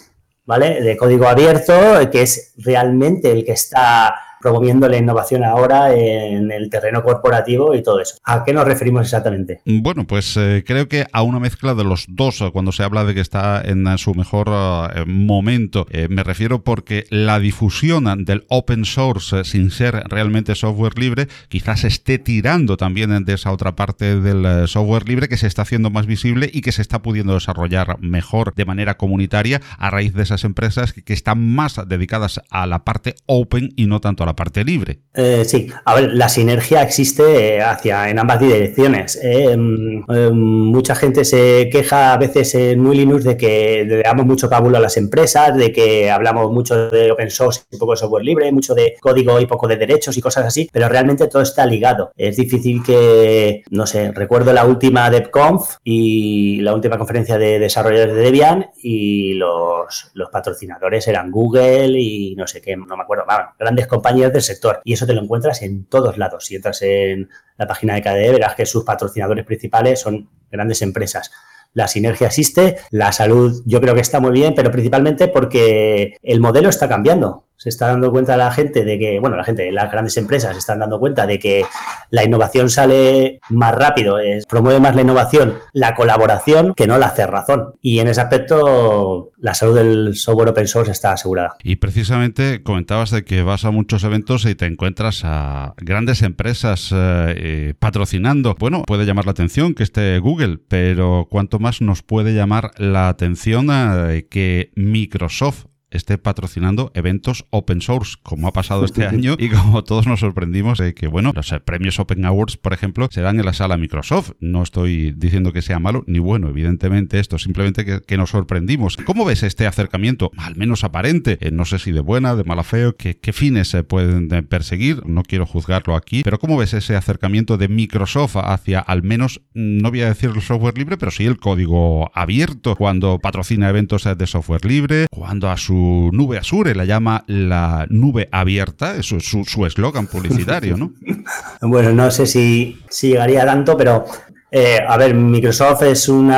[0.46, 0.82] ¿Vale?
[0.82, 1.74] De código abierto,
[2.12, 7.84] que es realmente el que está promoviendo la innovación ahora en el terreno corporativo y
[7.84, 8.16] todo eso.
[8.24, 9.62] ¿A qué nos referimos exactamente?
[9.66, 13.04] Bueno, pues eh, creo que a una mezcla de los dos eh, cuando se habla
[13.04, 15.88] de que está en su mejor eh, momento.
[16.10, 22.20] me refiero porque la difusión del open source sin ser realmente software libre quizás esté
[22.20, 26.50] tirando también de esa otra parte del software libre que se está haciendo más visible
[26.52, 30.94] y que se está pudiendo desarrollar mejor de manera comunitaria a raíz de esas empresas
[30.94, 35.00] que están más dedicadas a la parte open y no tanto a la parte libre.
[35.14, 39.16] Eh, sí, a ver, la sinergia existe eh, hacia en ambas direcciones.
[39.22, 44.04] Eh, em, em, mucha gente se queja a veces en muy Linux de que le
[44.04, 47.94] damos mucho cábulo a las empresas, de que hablamos mucho de open source y poco
[47.94, 51.28] de software libre, mucho de código y poco de derechos y cosas así, pero realmente
[51.28, 52.12] todo está ligado.
[52.16, 58.16] Es difícil que, no sé, recuerdo la última DevConf y la última conferencia de desarrolladores
[58.16, 63.26] de Debian y los, los patrocinadores eran Google y no sé qué, no me acuerdo,
[63.58, 64.82] grandes compañías del sector.
[64.84, 66.46] Y eso te lo encuentras en todos lados.
[66.46, 71.32] Si entras en la página de KDE, verás que sus patrocinadores principales son grandes empresas.
[71.74, 76.40] La sinergia existe, la salud yo creo que está muy bien, pero principalmente porque el
[76.40, 79.92] modelo está cambiando se está dando cuenta la gente de que, bueno, la gente, las
[79.92, 81.66] grandes empresas se están dando cuenta de que
[82.10, 87.10] la innovación sale más rápido, es, promueve más la innovación, la colaboración, que no la
[87.10, 87.74] cerrazón.
[87.82, 91.58] Y en ese aspecto, la salud del software open source está asegurada.
[91.62, 96.94] Y precisamente comentabas de que vas a muchos eventos y te encuentras a grandes empresas
[96.94, 98.56] eh, eh, patrocinando.
[98.58, 103.10] Bueno, puede llamar la atención que esté Google, pero ¿cuánto más nos puede llamar la
[103.10, 109.50] atención eh, que Microsoft esté patrocinando eventos open source, como ha pasado este año y
[109.50, 113.22] como todos nos sorprendimos de que, bueno, los eh, premios Open Awards, por ejemplo, se
[113.22, 114.32] dan en la sala Microsoft.
[114.40, 118.98] No estoy diciendo que sea malo ni bueno, evidentemente esto, simplemente que, nos sorprendimos.
[118.98, 121.38] ¿Cómo ves este acercamiento, al menos aparente?
[121.40, 125.06] Eh, no sé si de buena, de mala feo, ¿qué, fines se pueden eh, perseguir?
[125.06, 129.90] No quiero juzgarlo aquí, pero ¿cómo ves ese acercamiento de Microsoft hacia al menos, no
[129.90, 134.28] voy a decir el software libre, pero sí el código abierto, cuando patrocina eventos de
[134.28, 135.79] software libre, cuando a su
[136.12, 140.94] nube Azure, la llama la nube abierta, eso es su eslogan publicitario, ¿no?
[141.62, 144.06] bueno, no sé si, si llegaría tanto, pero
[144.52, 146.34] eh, a ver, Microsoft es un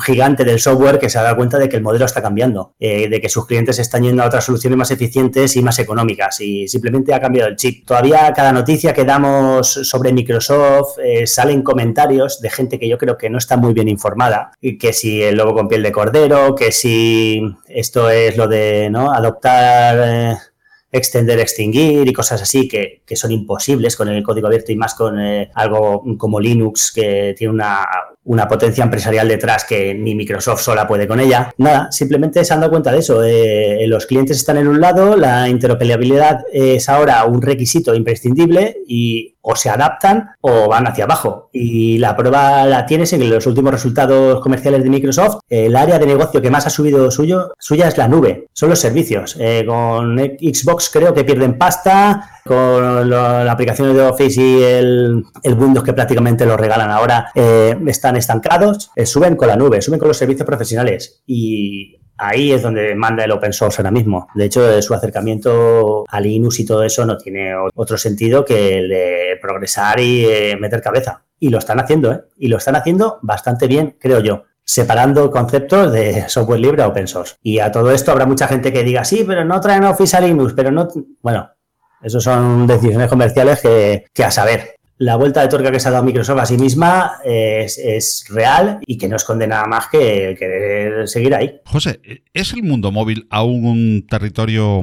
[0.00, 3.08] gigante del software que se ha dado cuenta de que el modelo está cambiando, eh,
[3.08, 6.68] de que sus clientes están yendo a otras soluciones más eficientes y más económicas y
[6.68, 7.86] simplemente ha cambiado el chip.
[7.86, 13.18] Todavía cada noticia que damos sobre Microsoft eh, salen comentarios de gente que yo creo
[13.18, 16.70] que no está muy bien informada, que si el lobo con piel de cordero, que
[16.70, 19.12] si esto es lo de ¿no?
[19.12, 20.49] adoptar
[20.92, 25.20] extender, extinguir y cosas así que, son imposibles con el código abierto y más con
[25.20, 27.86] eh, algo como Linux que tiene una,
[28.24, 31.52] una, potencia empresarial detrás que ni Microsoft sola puede con ella.
[31.58, 33.22] Nada, simplemente se han dado cuenta de eso.
[33.22, 39.36] Eh, los clientes están en un lado, la interoperabilidad es ahora un requisito imprescindible y
[39.42, 41.50] o se adaptan o van hacia abajo.
[41.52, 45.40] Y la prueba la tienes en los últimos resultados comerciales de Microsoft.
[45.48, 48.78] El área de negocio que más ha subido suyo, suya es la nube, son los
[48.78, 49.36] servicios.
[49.38, 55.84] Eh, con Xbox creo que pierden pasta, con la aplicación de Office y el, Windows
[55.84, 60.08] que prácticamente lo regalan ahora eh, están estancados, eh, suben con la nube, suben con
[60.08, 61.22] los servicios profesionales.
[61.26, 64.28] Y ahí es donde manda el open source ahora mismo.
[64.34, 68.88] De hecho, su acercamiento a Linux y todo eso no tiene otro sentido que el
[68.88, 71.24] de progresar y eh, meter cabeza.
[71.38, 72.20] Y lo están haciendo, ¿eh?
[72.36, 77.08] Y lo están haciendo bastante bien, creo yo separando conceptos de software libre a open
[77.08, 77.34] source.
[77.42, 80.20] Y a todo esto habrá mucha gente que diga, sí, pero no traen Office a
[80.20, 80.86] Linux, pero no...
[81.22, 81.50] Bueno,
[82.02, 85.92] eso son decisiones comerciales que, que a saber la vuelta de tuerca que se ha
[85.92, 91.08] dado Microsoft a sí misma es, real y que no esconde nada más que querer
[91.08, 91.58] seguir ahí.
[91.64, 92.00] José,
[92.34, 94.82] ¿es el mundo móvil aún un territorio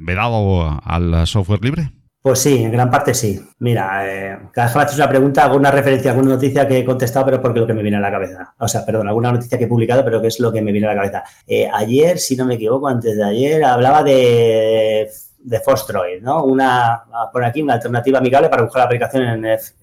[0.00, 1.92] vedado al software libre?
[2.20, 3.40] Pues sí, en gran parte sí.
[3.60, 6.66] Mira, eh, cada vez que me haces una pregunta hago una referencia a alguna noticia
[6.66, 8.54] que he contestado, pero porque es lo que me viene a la cabeza.
[8.58, 10.88] O sea, perdón, alguna noticia que he publicado, pero que es lo que me viene
[10.88, 11.22] a la cabeza.
[11.46, 15.08] Eh, ayer, si no me equivoco, antes de ayer, hablaba de
[15.44, 16.42] de Fostroid, ¿no?
[16.42, 17.02] Una,
[17.32, 19.74] por aquí, una alternativa amigable para buscar la aplicación en, F,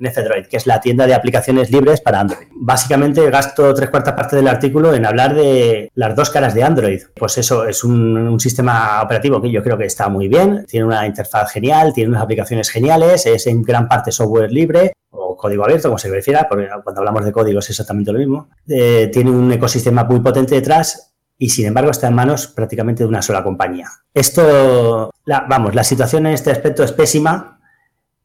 [0.50, 2.48] que es la tienda de aplicaciones libres para Android.
[2.56, 7.02] Básicamente gasto tres cuartas partes del artículo en hablar de las dos caras de Android.
[7.16, 11.06] Pues eso es un, sistema operativo que yo creo que está muy bien, tiene una
[11.06, 15.90] interfaz genial, tiene unas aplicaciones geniales, es en gran parte software libre, o código abierto,
[15.90, 18.50] como se prefiera, porque cuando hablamos de código es exactamente lo mismo.
[18.68, 23.10] Eh, tiene un ecosistema muy potente detrás y sin embargo está en manos prácticamente de
[23.10, 23.88] una sola compañía.
[24.14, 27.60] Esto, vamos, la situación en este aspecto es pésima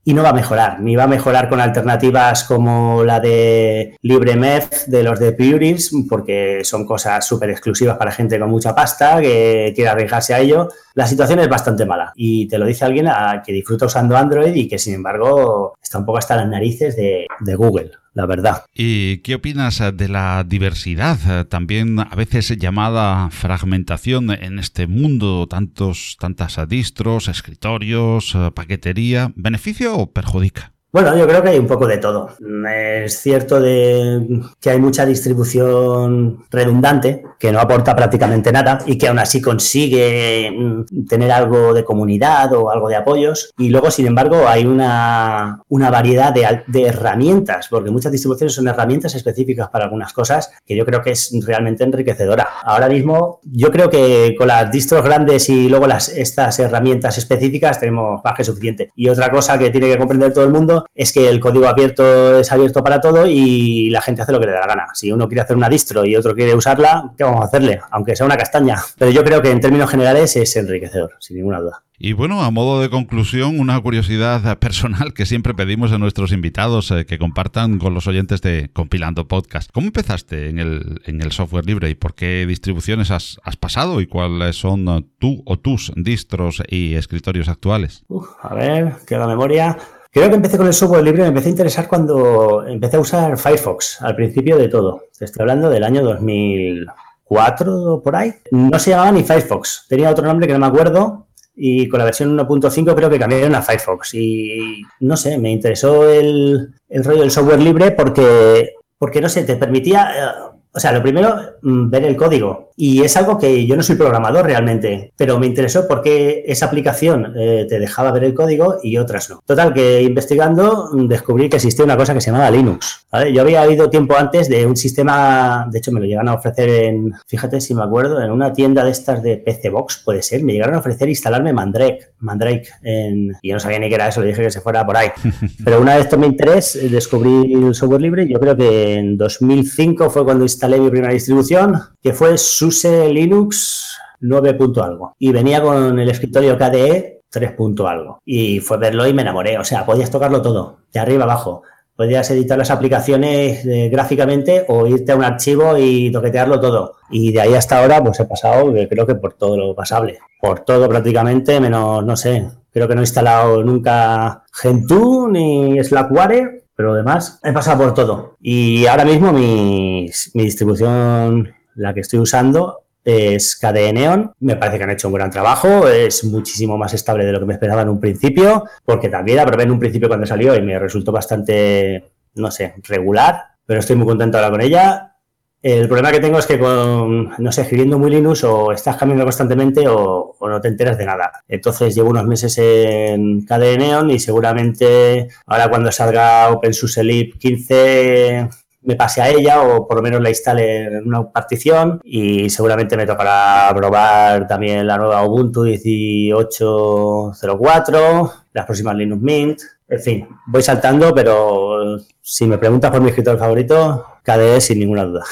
[0.09, 4.87] y no va a mejorar, ni va a mejorar con alternativas como la de LibreMeth
[4.87, 9.73] de los de Puris, porque son cosas súper exclusivas para gente con mucha pasta que
[9.75, 10.69] quiere arriesgarse a ello.
[10.95, 13.09] La situación es bastante mala y te lo dice alguien
[13.45, 17.55] que disfruta usando Android y que sin embargo está un poco hasta las narices de
[17.57, 18.65] Google la verdad.
[18.75, 26.17] ¿Y qué opinas de la diversidad, también a veces llamada fragmentación en este mundo, tantos,
[26.19, 30.76] tantas distros, escritorios, paquetería, beneficio o perjudica?
[30.97, 32.31] Bueno, yo creo que hay un poco de todo.
[32.75, 39.09] Es cierto de que hay mucha distribución redundante que no aporta prácticamente nada y que
[39.09, 43.53] aún así consigue mm, tener algo de comunidad o algo de apoyos.
[43.59, 49.15] Y luego, sin embargo, hay una, una variedad de, herramientas, porque muchas distribuciones son herramientas
[49.15, 52.49] específicas para algunas cosas que yo creo que es realmente enriquecedora.
[52.63, 57.81] Ahora mismo, yo creo que con las distros grandes y luego las, estas herramientas específicas
[57.81, 58.93] tenemos más que suficiente.
[58.97, 62.39] Y otra cosa que tiene que comprender todo el mundo es que el código abierto
[62.39, 64.87] es abierto para todo y la gente hace lo que le da la gana.
[64.95, 67.81] Si uno quiere hacer una distro y otro quiere usarla, ¿qué vamos a hacerle?
[67.91, 68.77] Aunque sea una castaña.
[68.99, 71.83] Pero yo creo que en términos generales es enriquecedor, sin ninguna duda.
[71.99, 76.91] Y bueno, a modo de conclusión, una curiosidad personal que siempre pedimos a nuestros invitados
[76.91, 79.71] eh, que compartan con los oyentes de Compilando Podcast.
[79.73, 84.07] ¿Cómo empezaste en el, en el software libre y por qué distribuciones has, pasado y
[84.07, 88.05] cuáles son eh, tú o tus distros y escritorios actuales?
[88.43, 89.79] a ver, que la memoria.
[90.17, 93.37] Creo que empecé con el software libre, me empecé a interesar cuando empecé a usar
[93.37, 95.03] Firefox, al principio de todo.
[95.19, 98.33] Te estoy hablando del año 2004 por ahí.
[98.51, 101.27] No se llamaba ni Firefox, tenía otro nombre que no me acuerdo.
[101.55, 104.15] Y con la versión 1.5 creo que cambiaron a Firefox.
[104.15, 109.45] Y no sé, me interesó el, el rollo del software libre porque, porque no sé,
[109.45, 112.71] te permitía eh, o sea, lo primero, mm, ver el código.
[112.77, 117.33] Y es algo que yo no soy programador realmente, pero me interesó porque esa aplicación
[117.35, 119.43] eh, te dejaba ver el código y otras no.
[119.47, 123.07] Total, que investigando mm, descubrí que existía una cosa que se llamaba Linux.
[123.33, 126.69] Yo había oído tiempo antes de un sistema, de hecho me lo llegaron a ofrecer
[126.69, 130.43] en, fíjate si me acuerdo, en una tienda de estas de PC Box, puede ser,
[130.43, 134.09] me llegaron a ofrecer instalarme Mandrake, Mandrake, en, y yo no sabía ni qué era
[134.09, 135.09] eso, le dije que se fuera por ahí.
[135.65, 140.23] Pero una vez tomé interés, descubrí el software libre, yo creo que en 2005 fue
[140.23, 144.59] cuando instalé instalé mi primera distribución, que fue SUSE Linux 9.
[144.83, 145.15] algo.
[145.17, 147.53] Y venía con el escritorio KDE 3.
[147.87, 148.21] algo.
[148.25, 149.59] Y fue verlo y me enamoré.
[149.59, 151.63] O sea, podías tocarlo todo, de arriba abajo.
[151.95, 156.97] Podías editar las aplicaciones eh, gráficamente o irte a un archivo y toquetearlo todo.
[157.11, 160.19] Y de ahí hasta ahora, pues he pasado, creo que por todo lo pasable.
[160.41, 166.56] Por todo prácticamente, menos, no sé, creo que no he instalado nunca Gentoo ni Slackware
[166.77, 168.37] pero además he pasado por todo.
[168.41, 174.33] Y ahora mismo mi, distribución, la que estoy usando, es KDE Neon.
[174.41, 175.89] Me parece que han hecho un gran trabajo.
[175.89, 179.47] Es muchísimo más estable de lo que me esperaba en un principio, porque también la
[179.47, 183.43] probé en un principio cuando salió y me resultó bastante, no sé, regular.
[183.65, 185.16] Pero estoy muy contento ahora con ella.
[185.63, 189.25] El problema que tengo es que con, no sé, escribiendo muy Linux o estás cambiando
[189.25, 191.43] constantemente o, no te enteras de nada.
[191.49, 198.49] Entonces llevo unos meses en KDE Neon y seguramente ahora cuando salga OpenSUSE Lib 15
[198.83, 202.97] me pase a ella o por lo menos la instale en una partición y seguramente
[202.97, 210.63] me tocará probar también la nueva Ubuntu 18.04, las próximas Linux Mint, en fin, voy
[210.63, 215.25] saltando, pero si me preguntas por mi escritor favorito, KDE sin ninguna duda.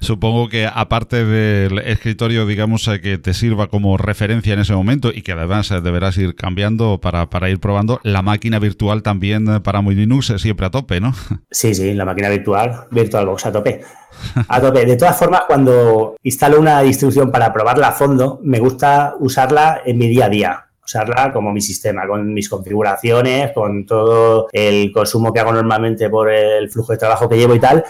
[0.00, 5.10] Supongo que aparte del escritorio, digamos, eh, que te sirva como referencia en ese momento
[5.12, 9.60] y que además eh, deberás ir cambiando para, ir probando, la máquina virtual también eh,
[9.60, 11.12] para muy Linux siempre a tope, ¿no?
[11.50, 13.82] Sí, sí, la máquina virtual, VirtualBox a tope.
[14.48, 14.86] A tope.
[14.86, 19.98] De todas formas, cuando instalo una distribución para probarla a fondo, me gusta usarla en
[19.98, 25.32] mi día a día usarla como mi sistema, con mis configuraciones, con todo el consumo
[25.32, 27.84] que hago normalmente por el flujo de trabajo que llevo y tal.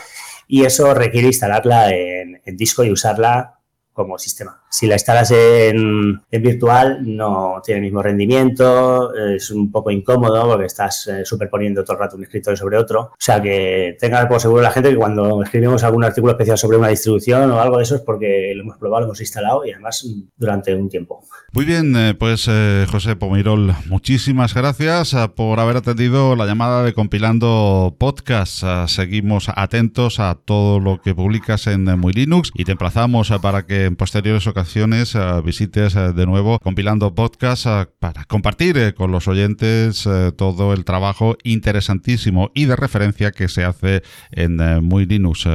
[0.47, 3.59] Y eso requiere instalarla en, en disco y usarla
[3.93, 4.63] como sistema.
[4.71, 10.67] Si la instalas en, virtual no tiene el mismo rendimiento, es un poco incómodo porque
[10.67, 13.01] estás eh, superponiendo todo el rato un escritorio sobre otro.
[13.03, 16.79] O sea que tenga por seguro la gente que cuando escribimos algún artículo especial sobre
[16.79, 19.73] una distribución o algo de eso es porque lo hemos probado, lo hemos instalado y
[19.73, 21.23] además durante un tiempo.
[21.55, 26.95] Muy bien, eh, pues eh, José Pomirol, muchísimas gracias por haber atendido la llamada de
[26.95, 28.65] Compilando Podcast.
[28.87, 33.85] seguimos atentos a todo lo que publicas en Muy Linux y te emplazamos para que
[33.85, 37.67] en posteriores ocasiones visites de nuevo compilando podcast
[37.99, 44.03] para compartir con los oyentes todo el trabajo interesantísimo y de referencia que se hace
[44.31, 45.47] en Muy Linux.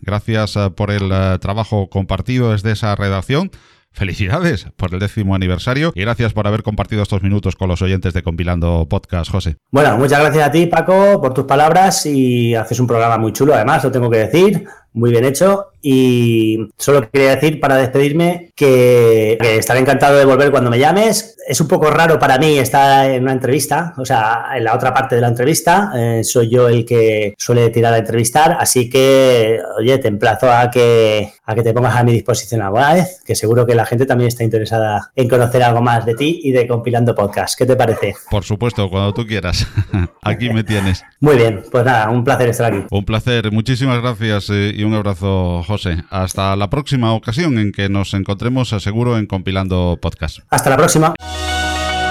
[0.00, 3.50] Gracias por el trabajo compartido desde esa redacción.
[3.92, 8.14] Felicidades por el décimo aniversario y gracias por haber compartido estos minutos con los oyentes
[8.14, 9.56] de Compilando Podcast, José.
[9.72, 13.52] Bueno, muchas gracias a ti, Paco, por tus palabras y haces un programa muy chulo,
[13.52, 15.66] además, lo tengo que decir, muy bien hecho.
[15.82, 21.36] Y solo quería decir para despedirme que, estaré encantado de volver cuando me llames.
[21.48, 24.92] Es un poco raro para mí estar en una entrevista, o sea, en la otra
[24.92, 25.92] parte de la entrevista.
[25.96, 30.70] Eh, soy yo el que suele tirar a entrevistar, así que, oye, te emplazo a
[30.70, 34.06] que, a que te pongas a mi disposición alguna vez, que seguro que la gente
[34.06, 37.58] también está interesada en conocer algo más de ti y de compilando podcast.
[37.58, 38.14] ¿Qué te parece?
[38.30, 39.66] Por supuesto, cuando tú quieras.
[40.22, 41.02] aquí me tienes.
[41.20, 42.84] Muy bien, pues nada, un placer estar aquí.
[42.90, 46.04] Un placer, muchísimas gracias eh, y un abrazo, José.
[46.08, 50.38] Hasta la próxima ocasión en que nos encontremos, seguro, en Compilando Podcast.
[50.48, 51.14] Hasta la próxima.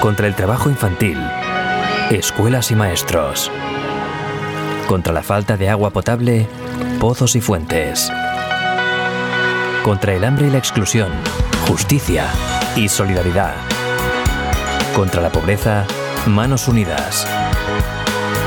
[0.02, 1.18] Contra el trabajo infantil,
[2.12, 3.52] escuelas y maestros.
[4.88, 6.48] Contra la falta de agua potable,
[7.00, 8.12] pozos y fuentes.
[9.84, 11.10] Contra el hambre y la exclusión,
[11.68, 12.28] justicia
[12.76, 13.56] y solidaridad.
[14.96, 15.86] Contra la pobreza,
[16.28, 17.28] manos unidas.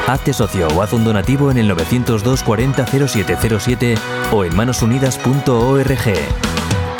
[0.07, 3.95] Hazte socio o haz un donativo en el 902 40 0707
[4.33, 6.13] o en manosunidas.org.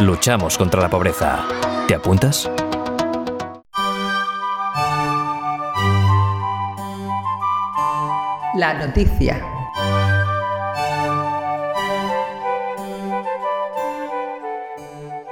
[0.01, 1.45] Luchamos contra la pobreza.
[1.87, 2.51] ¿Te apuntas?
[8.55, 9.52] La noticia.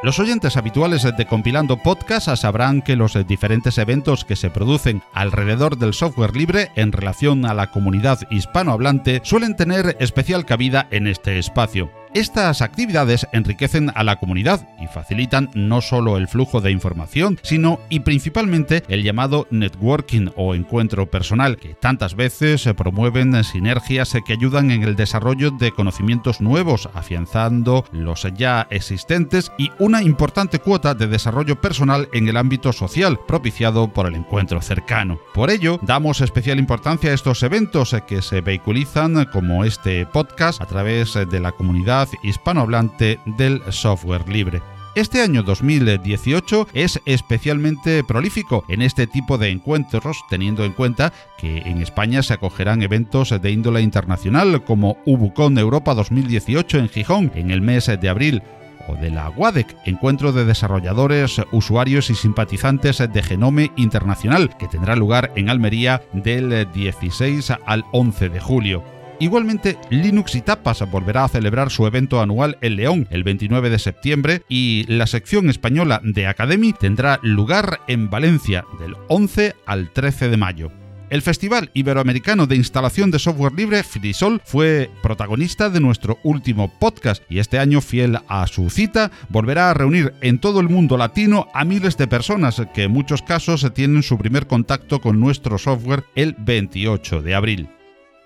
[0.02, 5.76] Los oyentes habituales de Compilando Podcast sabrán que los diferentes eventos que se producen alrededor
[5.76, 11.38] del software libre en relación a la comunidad hispanohablante suelen tener especial cabida en este
[11.38, 11.90] espacio.
[12.12, 17.78] Estas actividades enriquecen a la comunidad y facilitan no solo el flujo de información, sino
[17.88, 24.72] y principalmente el llamado networking o encuentro personal, que tantas veces promueven sinergias que ayudan
[24.72, 31.06] en el desarrollo de conocimientos nuevos, afianzando los ya existentes y una importante cuota de
[31.06, 35.20] desarrollo personal en el ámbito social, propiciado por el encuentro cercano.
[35.32, 40.66] Por ello, damos especial importancia a estos eventos que se vehiculizan como este podcast a
[40.66, 44.60] través de la comunidad hispanohablante del software libre.
[44.96, 51.58] Este año 2018 es especialmente prolífico en este tipo de encuentros, teniendo en cuenta que
[51.58, 57.52] en España se acogerán eventos de índole internacional como Ubucon Europa 2018 en Gijón en
[57.52, 58.42] el mes de abril,
[58.88, 64.96] o de la WADEC, Encuentro de Desarrolladores, Usuarios y Simpatizantes de Genome Internacional, que tendrá
[64.96, 68.99] lugar en Almería del 16 al 11 de julio.
[69.20, 73.78] Igualmente, Linux y Tapas volverá a celebrar su evento anual en León el 29 de
[73.78, 80.30] septiembre y la sección española de Academy tendrá lugar en Valencia del 11 al 13
[80.30, 80.72] de mayo.
[81.10, 87.22] El Festival Iberoamericano de Instalación de Software Libre, Frisol, fue protagonista de nuestro último podcast
[87.28, 91.48] y este año, fiel a su cita, volverá a reunir en todo el mundo latino
[91.52, 96.04] a miles de personas que en muchos casos tienen su primer contacto con nuestro software
[96.14, 97.79] el 28 de abril.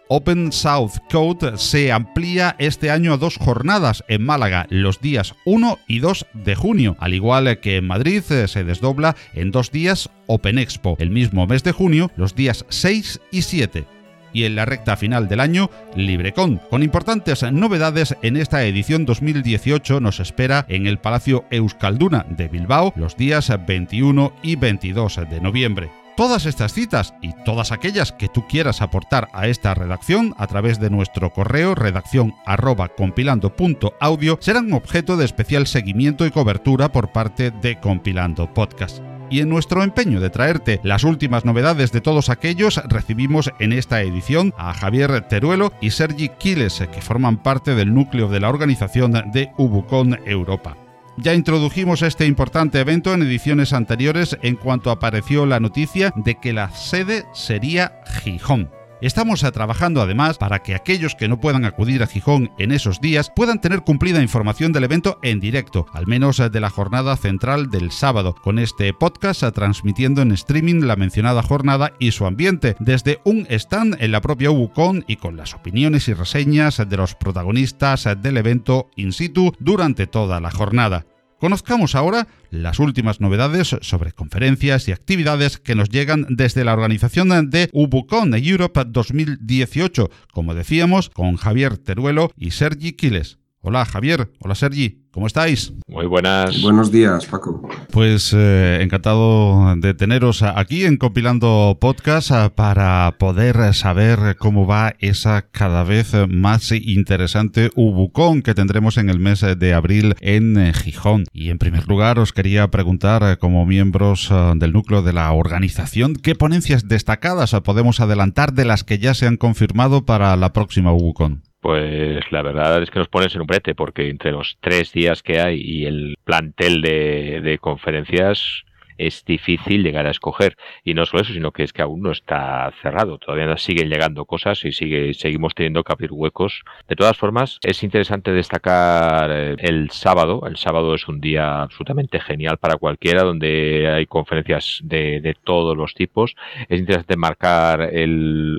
[0.09, 5.79] Open South Code se amplía este año a dos jornadas en Málaga los días 1
[5.89, 10.11] y 2 de junio, al igual que en Madrid eh, se desdobla en dos días
[10.27, 13.87] Open Expo, el mismo mes de junio, los días 6 y 7
[14.35, 16.61] y en la recta final del año LibreCon.
[16.69, 22.93] Con importantes novedades en esta edición 2018 nos espera en el Palacio Euskalduna de Bilbao
[22.97, 26.04] los días 21 y 22 de noviembre.
[26.17, 30.79] Todas estas citas y todas aquellas que tú quieras aportar a esta redacción a través
[30.79, 37.51] de nuestro correo redacción arroba compilando.audio serán objeto de especial seguimiento y cobertura por parte
[37.51, 39.03] de Compilando Podcast.
[39.29, 44.01] Y en nuestro empeño de traerte las últimas novedades de todos aquellos, recibimos en esta
[44.03, 49.13] edición a Javier Teruelo y Sergi Quiles, que forman parte del núcleo de la organización
[49.33, 50.84] de Ubucon Europa.
[51.17, 56.53] Ya introdujimos este importante evento en ediciones anteriores en cuanto apareció la noticia de que
[56.53, 58.71] la sede sería Gijón.
[59.05, 63.31] Estamos trabajando además para que aquellos que no puedan acudir a Gijón en esos días
[63.37, 67.91] puedan tener cumplida información del evento en directo, al menos de la jornada central del
[67.91, 73.47] sábado, con este podcast transmitiendo en streaming la mencionada jornada y su ambiente, desde un
[73.51, 78.39] stand en la propia UBUCON y con las opiniones y reseñas de los protagonistas del
[78.39, 81.05] evento in situ durante toda la jornada.
[81.45, 87.51] Conozcamos ahora las últimas novedades sobre conferencias y actividades que nos llegan desde la organización
[87.51, 93.37] de Ubucon Europe 2018, como decíamos, con Javier Teruelo y Sergi Quiles.
[93.67, 95.73] Hola Javier, hola Sergi, ¿cómo estáis?
[95.89, 96.61] Muy buenas.
[96.61, 97.67] Buenos días, Paco.
[97.91, 104.97] Pues eh, encantado de teneros aquí en Compilando Podcast eh, para poder saber cómo va
[104.99, 110.75] esa cada vez más interesante Ubucón que tendremos en el mes de abril en eh,
[110.75, 111.25] Gijón.
[111.33, 116.35] Y en primer lugar os quería preguntar, como miembros del núcleo de la organización, ¿qué
[116.35, 121.45] ponencias destacadas podemos adelantar de las que ya se han confirmado para la próxima Ubucón?
[121.65, 125.23] Pues la verdad es que nos pones en un brete, porque entre los tres días
[125.23, 128.65] que hay y el plantel de, conferencias
[128.99, 130.59] es difícil llegar a escoger.
[130.85, 133.17] Y no solo eso, sino que es que aún no está cerrado.
[133.17, 136.65] Todavía siguen llegando cosas y sigue, seguimos teniendo que abrir huecos.
[136.87, 140.43] De todas formas, es interesante destacar el sábado.
[140.47, 145.95] El sábado es un día absolutamente genial para cualquiera, donde hay conferencias de, todos los
[145.95, 146.37] tipos.
[146.69, 147.91] Es interesante marcar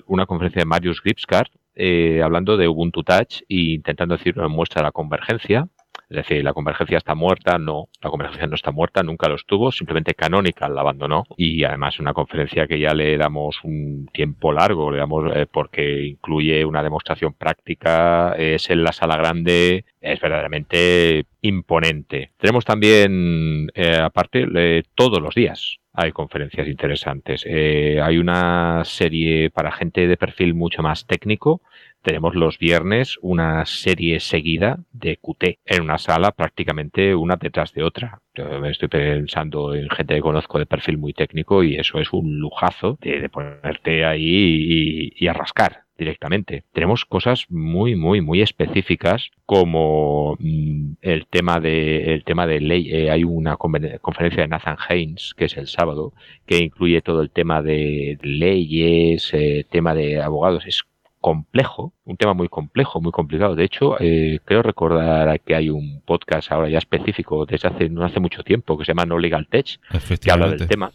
[0.07, 4.81] una conferencia de Marius Gripscart, eh, hablando de Ubuntu Touch e intentando decir una muestra
[4.81, 5.67] la convergencia.
[6.09, 9.71] Es decir, la convergencia está muerta, no, la convergencia no está muerta, nunca lo estuvo,
[9.71, 14.91] simplemente Canonical la abandonó y además una conferencia que ya le damos un tiempo largo,
[14.91, 21.25] le damos eh, porque incluye una demostración práctica, es en la sala grande, es verdaderamente
[21.41, 22.31] imponente.
[22.37, 27.43] Tenemos también, eh, aparte, todos los días, hay conferencias interesantes.
[27.47, 31.61] Eh, hay una serie para gente de perfil mucho más técnico.
[32.05, 37.81] Tenemos los viernes una serie seguida de QT en una sala prácticamente una detrás de
[37.81, 38.21] otra.
[38.61, 42.37] me estoy pensando en gente que conozco de perfil muy técnico y eso es un
[42.37, 46.63] lujazo de, ponerte ahí y, y a rascar directamente.
[46.73, 52.87] Tenemos cosas muy, muy, muy específicas como mm, el tema de el tema de ley.
[52.93, 56.13] Eh, hay una conferencia de Nathan Haynes que es el sábado
[56.45, 60.67] que incluye todo el tema de leyes, eh, tema de abogados.
[60.67, 60.83] Es
[61.25, 63.55] complejo, un tema muy complejo, muy complicado.
[63.55, 68.05] De hecho, eh, creo recordar que hay un podcast ahora ya específico desde hace no
[68.05, 69.79] hace mucho tiempo que se llama No Legal Tech,
[70.21, 70.91] que habla del tema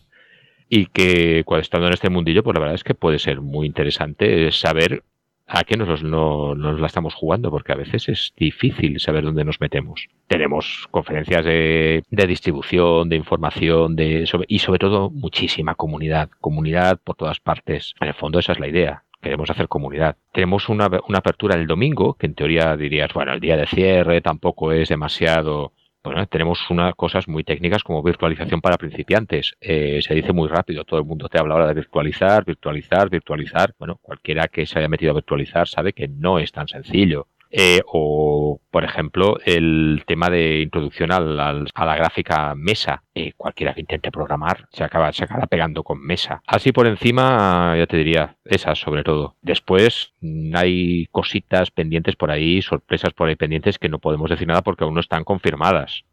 [0.68, 3.66] y que cuando estando en este mundillo, pues la verdad es que puede ser muy
[3.66, 5.02] interesante saber
[5.48, 9.60] a qué nos, nos la estamos jugando, porque a veces es difícil saber dónde nos
[9.60, 10.06] metemos.
[10.28, 17.16] Tenemos conferencias de, de distribución, de información, de y sobre todo muchísima comunidad, comunidad por
[17.16, 17.94] todas partes.
[18.00, 19.02] En el fondo esa es la idea.
[19.20, 20.16] Queremos hacer comunidad.
[20.32, 24.20] Tenemos una, una apertura el domingo, que en teoría dirías, bueno, el día de cierre
[24.20, 29.54] tampoco es demasiado bueno, tenemos unas cosas muy técnicas como virtualización para principiantes.
[29.60, 33.74] Eh, se dice muy rápido, todo el mundo te habla ahora de virtualizar, virtualizar, virtualizar.
[33.78, 37.26] Bueno, cualquiera que se haya metido a virtualizar sabe que no es tan sencillo.
[37.52, 43.02] Eh, o, por ejemplo, el tema de introducción a la gráfica mesa.
[43.14, 46.42] Eh, cualquiera que intente programar se acaba, se acaba pegando con mesa.
[46.46, 49.36] Así por encima, ya te diría, esas sobre todo.
[49.42, 54.46] Después mm, hay cositas pendientes por ahí, sorpresas por ahí pendientes que no podemos decir
[54.46, 56.04] nada porque aún no están confirmadas.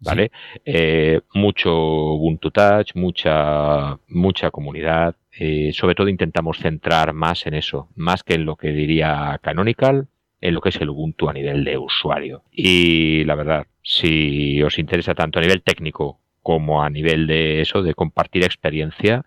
[0.00, 0.32] ¿Vale?
[0.66, 5.16] Eh, mucho Ubuntu Touch, mucha, mucha comunidad.
[5.72, 10.08] sobre todo intentamos centrar más en eso, más que en lo que diría Canonical,
[10.44, 12.42] en lo que es el Ubuntu a nivel de usuario.
[12.52, 17.82] Y la verdad, si os interesa tanto a nivel técnico como a nivel de eso,
[17.82, 19.24] de compartir experiencia,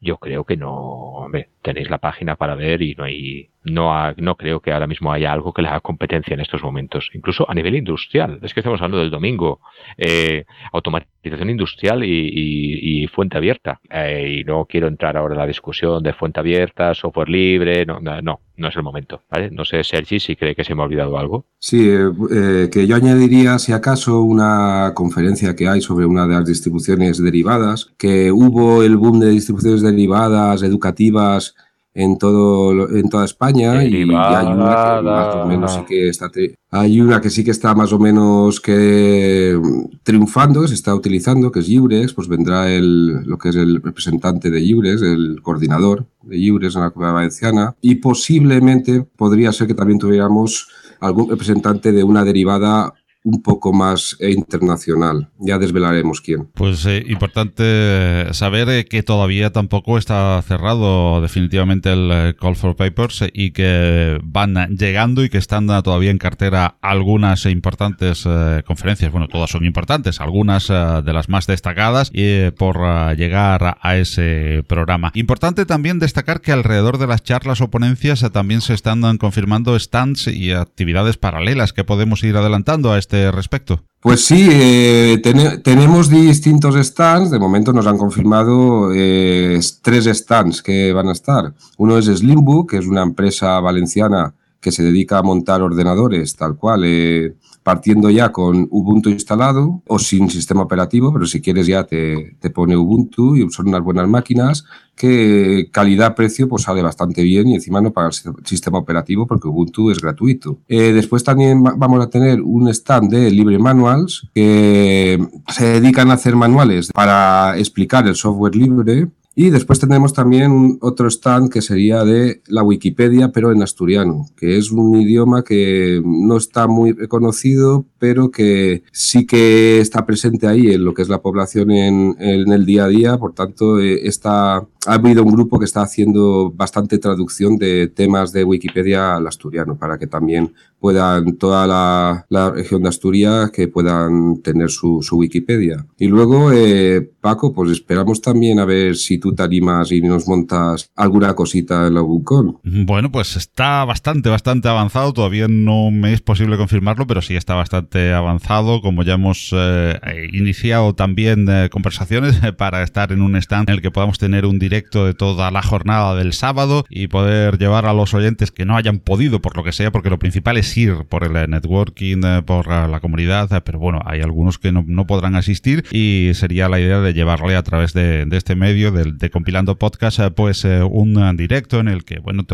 [0.00, 1.28] yo creo que no,
[1.62, 5.32] tenéis la página para ver y no hay, no, no creo que ahora mismo haya
[5.32, 8.38] algo que le haga competencia en estos momentos, incluso a nivel industrial.
[8.42, 9.60] Es que estamos hablando del domingo,
[9.98, 13.80] eh, automatización industrial y, fuente abierta.
[13.90, 18.00] Eh, y no quiero entrar ahora en la discusión de fuente abierta, software libre, no,
[18.00, 19.22] no, no es el momento.
[19.30, 19.50] ¿vale?
[19.50, 21.46] No sé, Sergi, si cree que se me ha olvidado algo.
[21.58, 26.46] Sí, eh, que yo añadiría, si acaso, una conferencia que hay sobre una de las
[26.46, 31.54] distribuciones derivadas, que hubo el boom de distribuciones derivadas, educativas,
[31.96, 36.30] en todo en toda España y, hay una que más o menos sí que está
[36.70, 39.58] hay una que sí que está más o menos que
[40.02, 44.50] triunfando se está utilizando que es Iurex pues vendrá el lo que es el representante
[44.50, 49.74] de Iurex el coordinador de Iurex en la comunidad valenciana y posiblemente podría ser que
[49.74, 50.68] también tuviéramos
[51.00, 52.92] algún representante de una derivada
[53.26, 55.30] un poco más internacional.
[55.40, 56.46] Ya desvelaremos quién.
[56.54, 62.76] Pues eh, importante saber eh, que todavía tampoco está cerrado definitivamente el eh, Call for
[62.76, 68.28] Papers y que van llegando y que están todavía en cartera algunas importantes
[68.64, 69.10] conferencias.
[69.10, 72.12] Bueno, todas son importantes, algunas de las más destacadas
[72.56, 75.10] por llegar a ese programa.
[75.14, 80.28] Importante también destacar que alrededor de las charlas o ponencias también se están confirmando stands
[80.28, 83.82] y actividades paralelas que podemos ir adelantando a este este respecto?
[84.00, 85.20] Pues sí, eh,
[85.64, 87.30] tenemos distintos stands.
[87.30, 91.52] De momento nos han confirmado eh, tres stands que van a estar.
[91.78, 96.56] Uno es Slimbook, que es una empresa valenciana que se dedica a montar ordenadores tal
[96.56, 97.34] cual, eh,
[97.66, 102.48] partiendo ya con Ubuntu instalado o sin sistema operativo, pero si quieres ya te, te
[102.48, 104.64] pone Ubuntu y son unas buenas máquinas
[104.94, 109.90] que calidad-precio pues sale bastante bien y encima no paga el sistema operativo porque Ubuntu
[109.90, 110.58] es gratuito.
[110.68, 116.14] Eh, después también vamos a tener un stand de Libre Manuals que se dedican a
[116.14, 119.08] hacer manuales para explicar el software libre
[119.38, 124.56] y después tenemos también otro stand que sería de la Wikipedia, pero en asturiano, que
[124.56, 130.68] es un idioma que no está muy reconocido, pero que sí que está presente ahí
[130.68, 133.18] en lo que es la población en, el día a día.
[133.18, 138.32] Por tanto, eh, está, ha habido un grupo que está haciendo bastante traducción de temas
[138.32, 144.40] de Wikipedia al asturiano, para que también puedan, toda la, región de Asturias, que puedan
[144.42, 145.86] tener su, Wikipedia.
[145.98, 150.28] Y luego, eh, Paco, pues esperamos también a ver si tú te animas y nos
[150.28, 152.58] montas alguna cosita en la Bucon.
[152.62, 155.12] Bueno, pues está bastante, bastante avanzado.
[155.12, 158.80] Todavía no me es posible confirmarlo, pero sí está bastante avanzado.
[158.80, 159.98] Como ya hemos eh,
[160.32, 164.58] iniciado también eh, conversaciones para estar en un stand en el que podamos tener un
[164.58, 168.76] directo de toda la jornada del sábado y poder llevar a los oyentes que no
[168.76, 172.42] hayan podido, por lo que sea, porque lo principal es ir por el networking, eh,
[172.44, 177.00] por la comunidad, pero bueno, hay algunos que no, podrán asistir y sería la idea
[177.00, 182.04] de llevarle a través de, este medio, de, compilando podcast, pues un directo en el
[182.04, 182.44] que, bueno,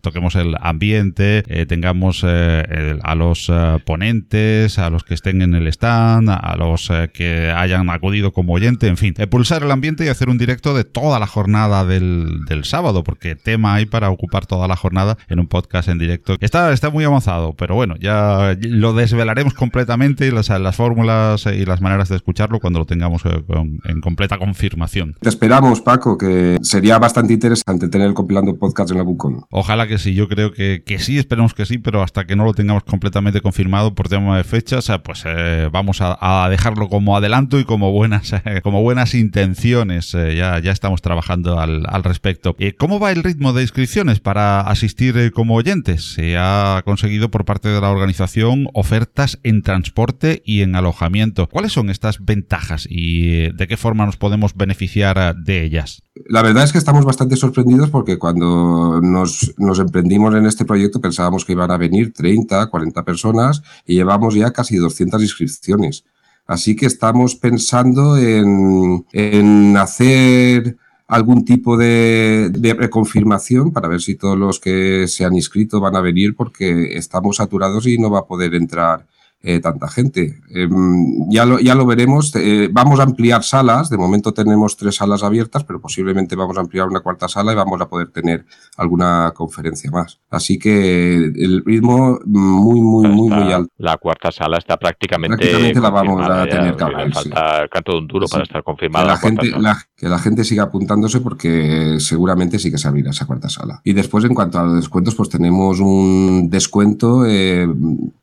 [0.00, 3.50] toquemos el ambiente, tengamos a los
[3.84, 8.88] ponentes, a los que estén en el stand, a los que hayan acudido como oyente,
[8.88, 13.04] en fin, pulsar el ambiente y hacer un directo de toda la jornada del, sábado,
[13.04, 16.36] porque tema hay para ocupar toda la jornada en un podcast en directo.
[16.40, 21.80] Está, está muy avanzado pero bueno, ya lo desvelaremos completamente las, las fórmulas y las
[21.80, 23.42] maneras de escucharlo cuando lo tengamos eh,
[23.84, 25.14] en completa confirmación.
[25.20, 29.44] Te esperamos, Paco, que sería bastante interesante tener compilando podcast en la Bucon.
[29.50, 32.44] Ojalá que sí, yo creo que, que sí, esperemos que sí, pero hasta que no
[32.44, 37.16] lo tengamos completamente confirmado por tema de fechas, eh, pues eh, vamos a, dejarlo como
[37.16, 38.32] adelanto y como buenas,
[38.62, 40.12] como buenas intenciones.
[40.12, 41.17] ya, ya estamos trabajando
[41.58, 42.56] al, al respecto.
[42.78, 46.14] ¿Cómo va el ritmo de inscripciones para asistir como oyentes?
[46.14, 51.48] ¿Se ha conseguido por parte de la organización ofertas en transporte y en alojamiento.
[51.48, 56.02] ¿Cuáles son estas ventajas y de qué forma nos podemos beneficiar de ellas?
[56.26, 61.44] La verdad es que estamos bastante sorprendidos porque cuando nos, emprendimos en este proyecto pensábamos
[61.44, 66.04] que iban a venir 30, 40 personas y llevamos ya casi 200 inscripciones.
[66.46, 70.78] Así que estamos pensando en, en hacer
[71.08, 75.96] algún tipo de, de, reconfirmación para ver si todos los que se han inscrito van
[75.96, 79.06] a venir porque estamos saturados y no va a poder entrar
[79.40, 80.40] eh, tanta gente.
[80.50, 82.34] Em, ya, lo, ya lo veremos.
[82.34, 83.88] Eh, vamos a ampliar salas.
[83.88, 87.54] De momento tenemos tres salas abiertas, pero posiblemente vamos a ampliar una cuarta sala y
[87.54, 88.46] vamos a poder tener
[88.76, 90.18] alguna conferencia más.
[90.28, 93.72] Así que el ritmo muy, muy, muy, muy alto.
[93.78, 95.36] La cuarta sala está prácticamente.
[95.36, 97.14] Prácticamente la vamos a tener que abrir.
[97.14, 99.06] Falta canto de un duro para estar confirmada.
[99.06, 99.52] La, gente,
[99.98, 103.80] que la gente siga apuntándose porque seguramente sí que se abrirá esa cuarta sala.
[103.82, 107.66] Y después, en cuanto a los descuentos, pues tenemos un descuento eh,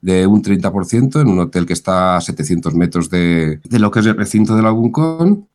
[0.01, 3.99] de un 30% en un hotel que está a 700 metros de, de lo que
[3.99, 4.71] es el recinto de la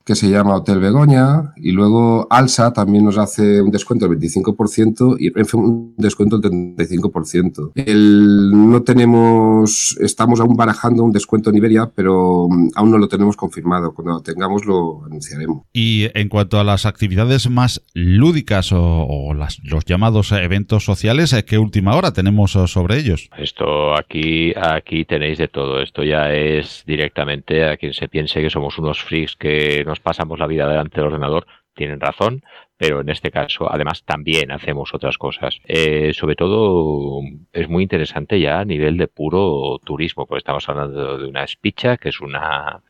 [0.04, 1.52] que se llama Hotel Begoña.
[1.56, 7.72] Y luego Alsa también nos hace un descuento del 25% y un descuento del 35%.
[7.76, 13.08] El, no tenemos, estamos aún barajando un descuento en Iberia, pero mm, aún no lo
[13.08, 13.94] tenemos confirmado.
[13.94, 15.62] Cuando lo tengamos lo anunciaremos.
[15.72, 21.58] Y en cuanto a las actividades más lúdicas o, las, los llamados eventos sociales, ¿qué
[21.58, 23.28] última hora tenemos sobre ellos?
[23.36, 25.80] Esto aquí, aquí tenéis de todo.
[25.80, 30.38] Esto ya es directamente a quien se piense que somos unos freaks que nos pasamos
[30.38, 31.46] la vida delante del ordenador.
[31.74, 32.42] Tienen razón,
[32.76, 35.60] pero en este caso además también hacemos otras cosas.
[35.64, 37.20] Eh, sobre todo
[37.52, 41.96] es muy interesante ya a nivel de puro turismo, porque estamos hablando de una espicha,
[41.96, 42.82] que es una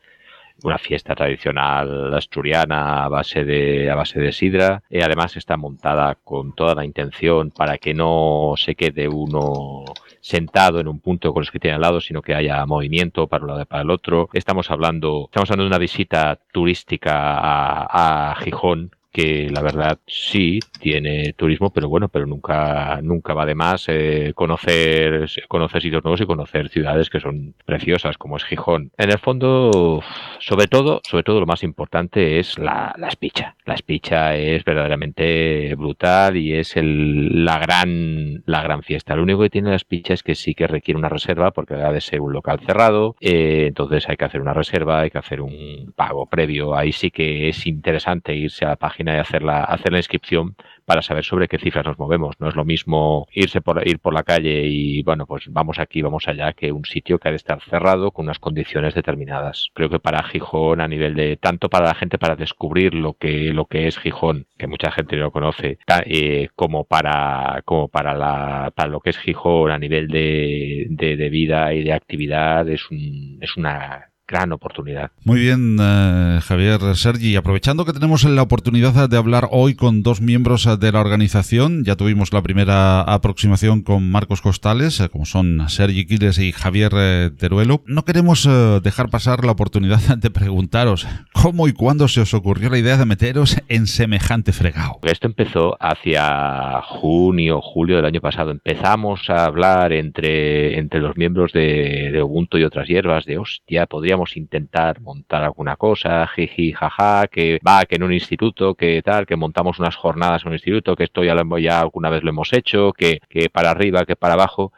[0.62, 4.82] una fiesta tradicional asturiana a base de, a base de sidra.
[4.90, 9.84] y además está montada con toda la intención para que no se quede uno
[10.20, 13.44] sentado en un punto con los que tiene al lado, sino que haya movimiento para
[13.44, 14.28] un lado y para el otro.
[14.32, 20.60] Estamos hablando, estamos hablando de una visita turística a, a Gijón que la verdad sí
[20.78, 26.20] tiene turismo, pero bueno, pero nunca, nunca va de más eh, conocer, conocer sitios nuevos
[26.20, 28.92] y conocer ciudades que son preciosas, como es Gijón.
[28.96, 30.02] En el fondo,
[30.38, 33.56] sobre todo, sobre todo lo más importante es la, la espicha.
[33.64, 39.16] La espicha es verdaderamente brutal y es el, la gran, la gran fiesta.
[39.16, 41.92] Lo único que tiene la espicha es que sí que requiere una reserva porque ha
[41.92, 45.40] de ser un local cerrado, eh, entonces hay que hacer una reserva, hay que hacer
[45.40, 46.76] un pago previo.
[46.76, 49.98] Ahí sí que es interesante irse a la página página y hacer la, hacer la
[49.98, 52.34] inscripción para saber sobre qué cifras nos movemos.
[52.40, 56.02] No es lo mismo irse por, ir por la calle y, bueno, pues vamos aquí,
[56.02, 59.70] vamos allá, que un sitio que ha de estar cerrado con unas condiciones determinadas.
[59.74, 63.52] Creo que para Gijón, a nivel de, tanto para la gente para descubrir lo que,
[63.52, 68.72] lo que es Gijón, que mucha gente no conoce, eh, como para, como para la,
[68.74, 72.90] para lo que es Gijón a nivel de, de, de vida y de actividad, es
[72.90, 75.10] un, es una gran oportunidad.
[75.24, 77.34] Muy bien, eh, Javier Sergi.
[77.34, 81.96] Aprovechando que tenemos la oportunidad de hablar hoy con dos miembros de la organización, ya
[81.96, 87.30] tuvimos la primera aproximación con Marcos Costales, eh, como son Sergi Quiles y Javier eh,
[87.36, 87.82] Teruelo.
[87.86, 88.48] No queremos
[88.82, 93.06] dejar pasar la oportunidad de preguntaros cómo y cuándo se os ocurrió la idea de
[93.06, 95.00] meteros en semejante fregado.
[95.02, 98.52] Esto empezó hacia junio, julio del año pasado.
[98.52, 103.86] Empezamos a hablar entre, entre los miembros de, de Ubuntu y otras hierbas de, hostia,
[103.86, 109.26] podríamos intentar montar alguna cosa, jiji, jaja, que va, que en un instituto, que tal,
[109.26, 112.30] que montamos unas jornadas en un instituto, que esto ya, lo, ya alguna vez lo
[112.30, 114.72] hemos hecho, que, que para arriba, que para abajo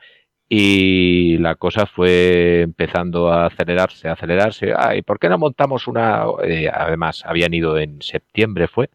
[0.54, 4.74] y la cosa fue empezando a acelerarse, a acelerarse.
[4.76, 6.24] Ay, ¿por qué no montamos una?
[6.44, 8.90] Eh, además, habían ido en septiembre, fue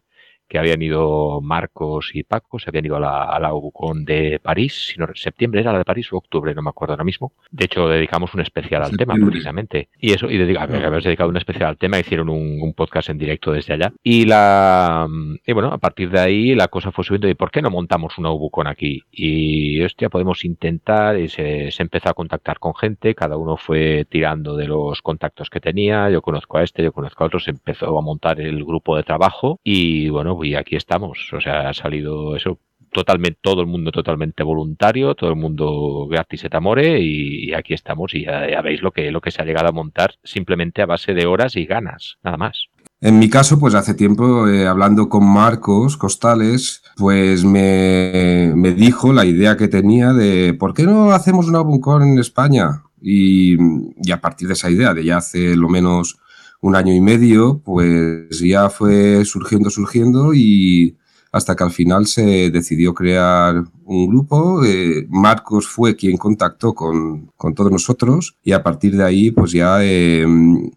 [0.48, 4.40] que habían ido Marcos y Paco, se habían ido a la, a la UCON de
[4.42, 7.32] París, si no, septiembre era la de París o octubre, no me acuerdo ahora mismo.
[7.50, 9.88] De hecho, dedicamos un especial al tema, precisamente.
[10.00, 13.18] Y eso, y dedica, habíamos dedicado un especial al tema, hicieron un, un, podcast en
[13.18, 13.92] directo desde allá.
[14.02, 15.06] Y la
[15.46, 18.18] y bueno, a partir de ahí la cosa fue subiendo, ¿y por qué no montamos
[18.18, 19.02] una UBUCON aquí?
[19.10, 24.06] Y hostia, podemos intentar, y se, se empezó a contactar con gente, cada uno fue
[24.08, 27.50] tirando de los contactos que tenía, yo conozco a este, yo conozco a otro, se
[27.50, 31.32] empezó a montar el grupo de trabajo y bueno, y aquí estamos.
[31.32, 32.58] O sea, ha salido eso
[32.92, 37.74] totalmente, todo el mundo totalmente voluntario, todo el mundo gratis et amore y, y aquí
[37.74, 40.86] estamos y ya, veis lo que, lo que se ha llegado a montar simplemente a
[40.86, 42.68] base de horas y ganas, nada más.
[43.00, 49.12] En mi caso, pues hace tiempo, eh, hablando con Marcos Costales, pues me, me, dijo
[49.12, 52.82] la idea que tenía de ¿por qué no hacemos una Buncon en España?
[53.00, 53.56] Y,
[54.02, 56.18] y a partir de esa idea, de ya hace lo menos
[56.60, 60.96] un año y medio, pues ya fue surgiendo, surgiendo y
[61.30, 64.64] hasta que al final se decidió crear un grupo.
[64.64, 69.52] Eh, Marcos fue quien contactó con, con, todos nosotros y a partir de ahí pues
[69.52, 70.26] ya eh,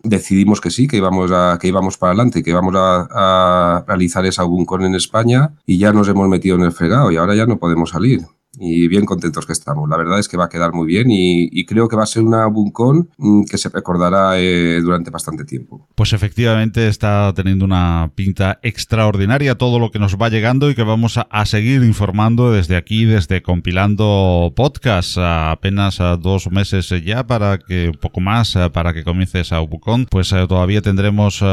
[0.04, 4.44] decidimos que sí, que íbamos, a, que íbamos para adelante, que íbamos a, realizar esa
[4.44, 7.58] Buncon en España y ya nos hemos metido en el fregado y ahora ya no
[7.58, 8.22] podemos salir
[8.62, 9.90] y bien contentos que estamos.
[9.90, 12.24] La verdad es que va a quedar muy bien y, creo que va a ser
[12.24, 15.88] una Buncon mm, que se recordará eh, durante bastante tiempo.
[15.96, 20.84] Pues efectivamente está teniendo una pinta extraordinaria todo lo que nos va llegando y que
[20.84, 26.90] vamos a, a seguir informando desde aquí, desde compilando podcast, a apenas a dos meses
[27.04, 31.42] ya para que un poco más para que comience esa Buncon, pues eh, todavía tendremos
[31.42, 31.46] uh,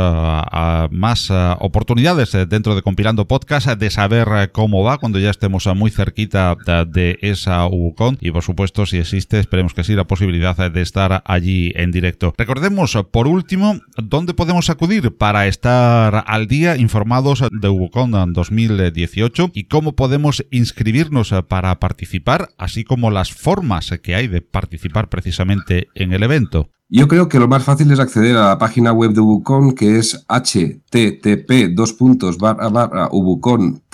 [0.91, 1.31] más
[1.61, 6.57] oportunidades dentro de compilando podcast de saber cómo va cuando ya estemos muy cerquita
[6.87, 10.83] de de esa UCON y por supuesto si existe esperemos que sí la posibilidad de
[10.83, 12.35] estar allí en directo.
[12.37, 19.65] Recordemos por último dónde podemos acudir para estar al día informados de UCON 2018 y
[19.65, 26.13] cómo podemos inscribirnos para participar así como las formas que hay de participar precisamente en
[26.13, 26.69] el evento.
[26.91, 29.99] Yo creo que lo más fácil es acceder a la página web de Ubucon, que
[29.99, 31.77] es http
[33.11, 33.85] ubucon.org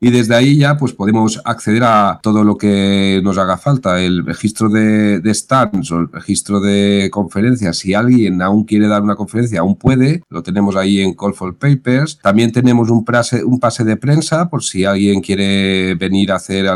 [0.00, 4.24] y desde ahí ya pues podemos acceder a todo lo que nos haga falta, el
[4.24, 7.78] registro de, de stands o el registro de conferencias.
[7.78, 11.56] Si alguien aún quiere dar una conferencia, aún puede, lo tenemos ahí en Call for
[11.56, 12.18] Papers.
[12.22, 16.66] También tenemos un pase, de prensa por si alguien quiere venir a hacer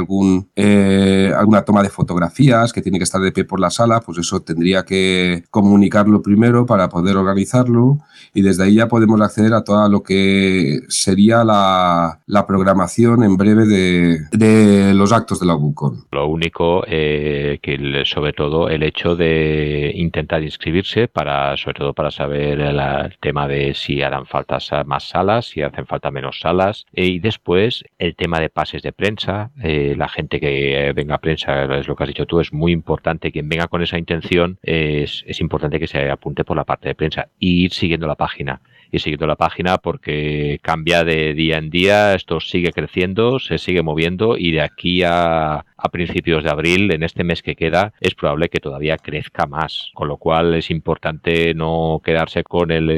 [0.57, 4.19] eh, alguna toma de fotografías que tiene que estar de pie por la sala, pues
[4.19, 7.98] eso tendría que comunicarlo primero para poder organizarlo
[8.34, 13.66] y desde ahí ya podemos acceder a todo lo que sería la, programación en breve
[13.66, 16.06] de, de, los actos de la UBUCON.
[16.11, 22.11] Lo único eh, que sobre todo el hecho de intentar inscribirse para sobre todo para
[22.11, 22.80] saber el,
[23.20, 28.16] tema de si harán falta más salas, si hacen falta menos salas y después el
[28.16, 32.04] tema de pases de prensa, eh, la gente que venga a prensa, es lo que
[32.04, 35.86] has dicho tú, es muy importante quien venga con esa intención es, es, importante que
[35.86, 38.61] se apunte por la parte de prensa y ir siguiendo la página.
[38.90, 43.82] Ir siguiendo la página porque cambia de día en día, esto sigue creciendo, se sigue
[43.82, 48.14] moviendo y de aquí a, a principios de abril, en este mes que queda, es
[48.14, 49.91] probable que todavía crezca más.
[49.95, 52.91] Con lo cual es importante no quedarse con el,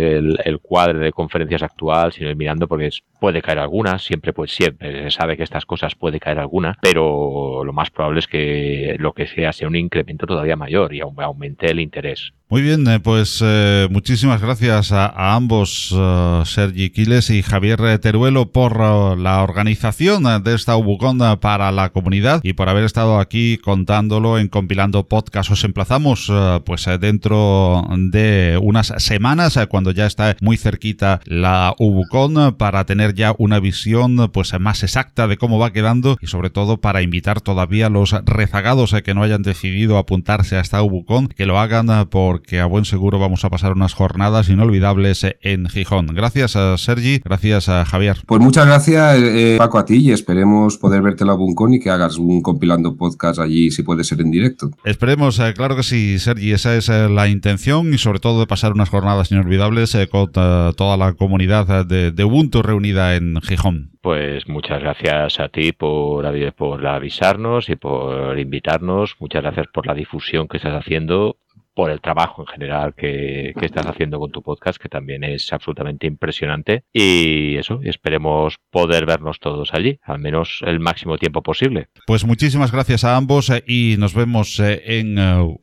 [0.45, 5.05] el, cuadro de conferencias actual, sino ir mirando porque puede caer alguna, siempre pues siempre
[5.05, 9.13] se sabe que estas cosas puede caer alguna, pero lo más probable es que lo
[9.13, 12.33] que sea sea un incremento todavía mayor y aumente el interés.
[12.51, 18.51] Muy bien, eh, pues eh, muchísimas gracias a, ambos, uh, Sergi Quiles y Javier Teruelo,
[18.51, 18.81] por
[19.17, 24.49] la organización de esta Ubucon para la comunidad y por haber estado aquí contándolo en
[24.49, 25.51] compilando podcast.
[25.51, 26.33] Os emplazamos
[26.65, 33.35] pues dentro de unas semanas, cuando ya está muy cerquita la Ubucon, para tener ya
[33.39, 37.87] una visión pues más exacta de cómo va quedando y sobre todo para invitar todavía
[37.87, 42.43] a los rezagados que no hayan decidido apuntarse a esta Ubucon, que lo hagan por
[42.43, 46.07] que a buen seguro vamos a pasar unas jornadas inolvidables en Gijón.
[46.09, 48.19] Gracias a Sergi, gracias a Javier.
[48.27, 51.91] Pues muchas gracias eh, Paco a ti y esperemos poder verte la Buncón y que
[51.91, 54.71] hagas un compilando podcast allí si puede ser en directo.
[54.85, 58.47] Esperemos, eh, claro que sí, Sergi, esa es eh, la intención y sobre todo de
[58.47, 63.93] pasar unas jornadas inolvidables con toda la comunidad de, de Ubuntu reunida en Gijón.
[64.03, 69.17] Pues muchas gracias a ti por, por avisarnos y por invitarnos.
[69.19, 71.37] Muchas gracias por la difusión que estás haciendo
[71.81, 76.07] por el trabajo en general que, estás haciendo con tu podcast, que también es absolutamente
[76.07, 76.85] impresionante.
[76.93, 81.89] Y eso, esperemos poder vernos todos allí, al menos el máximo tiempo posible.
[82.07, 85.19] Pues muchísimas gracias a ambos eh, y nos vemos eh, en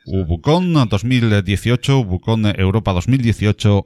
[0.07, 3.85] Ubucon 2018, Ubucon Europa 2018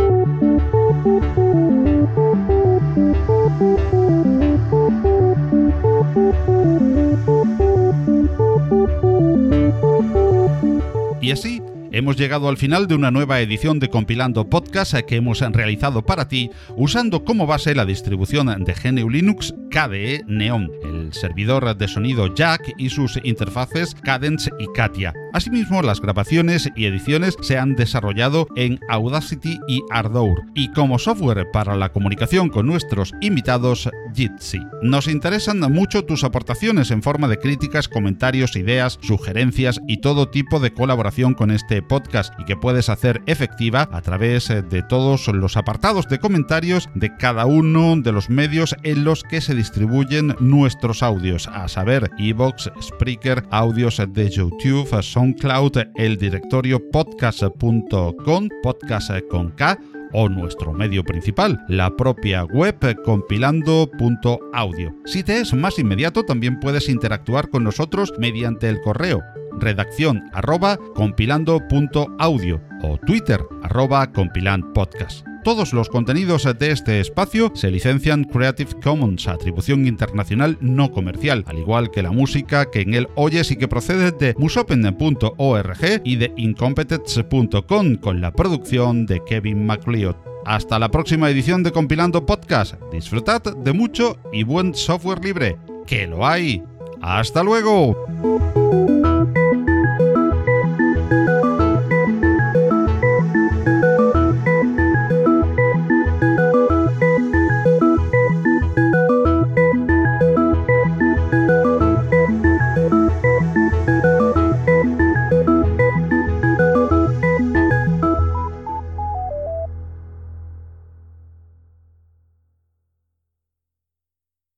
[11.21, 15.41] Y así hemos llegado al final de una nueva edición de Compilando Podcast que hemos
[15.41, 21.77] realizado para ti usando como base la distribución de GNU Linux KDE Neon, el servidor
[21.77, 25.13] de sonido Jack y sus interfaces Cadence y Katia.
[25.33, 31.49] Asimismo, las grabaciones y ediciones se han desarrollado en Audacity y Ardour, y como software
[31.51, 34.59] para la comunicación con nuestros invitados, Jitsi.
[34.81, 40.59] Nos interesan mucho tus aportaciones en forma de críticas, comentarios, ideas, sugerencias y todo tipo
[40.59, 45.57] de colaboración con este podcast y que puedes hacer efectiva a través de todos los
[45.57, 51.03] apartados de comentarios de cada uno de los medios en los que se distribuyen nuestros
[51.03, 54.87] audios, a saber, Evox, Spreaker, audios de YouTube,
[55.21, 59.77] SoundCloud, el directorio podcast.com, podcast con K,
[60.13, 64.95] o nuestro medio principal, la propia web compilando.audio.
[65.05, 69.21] Si te es más inmediato, también puedes interactuar con nosotros mediante el correo
[69.59, 75.30] redacción arroba compilando.audio o twitter arroba compilandpodcast.
[75.43, 81.57] Todos los contenidos de este espacio se licencian Creative Commons, atribución internacional no comercial, al
[81.57, 86.31] igual que la música que en él oyes y que procede de musopen.org y de
[86.37, 90.15] incompetence.com con la producción de Kevin MacLeod.
[90.45, 92.75] Hasta la próxima edición de Compilando Podcast.
[92.91, 96.63] Disfrutad de mucho y buen software libre, que lo hay.
[97.01, 97.97] ¡Hasta luego!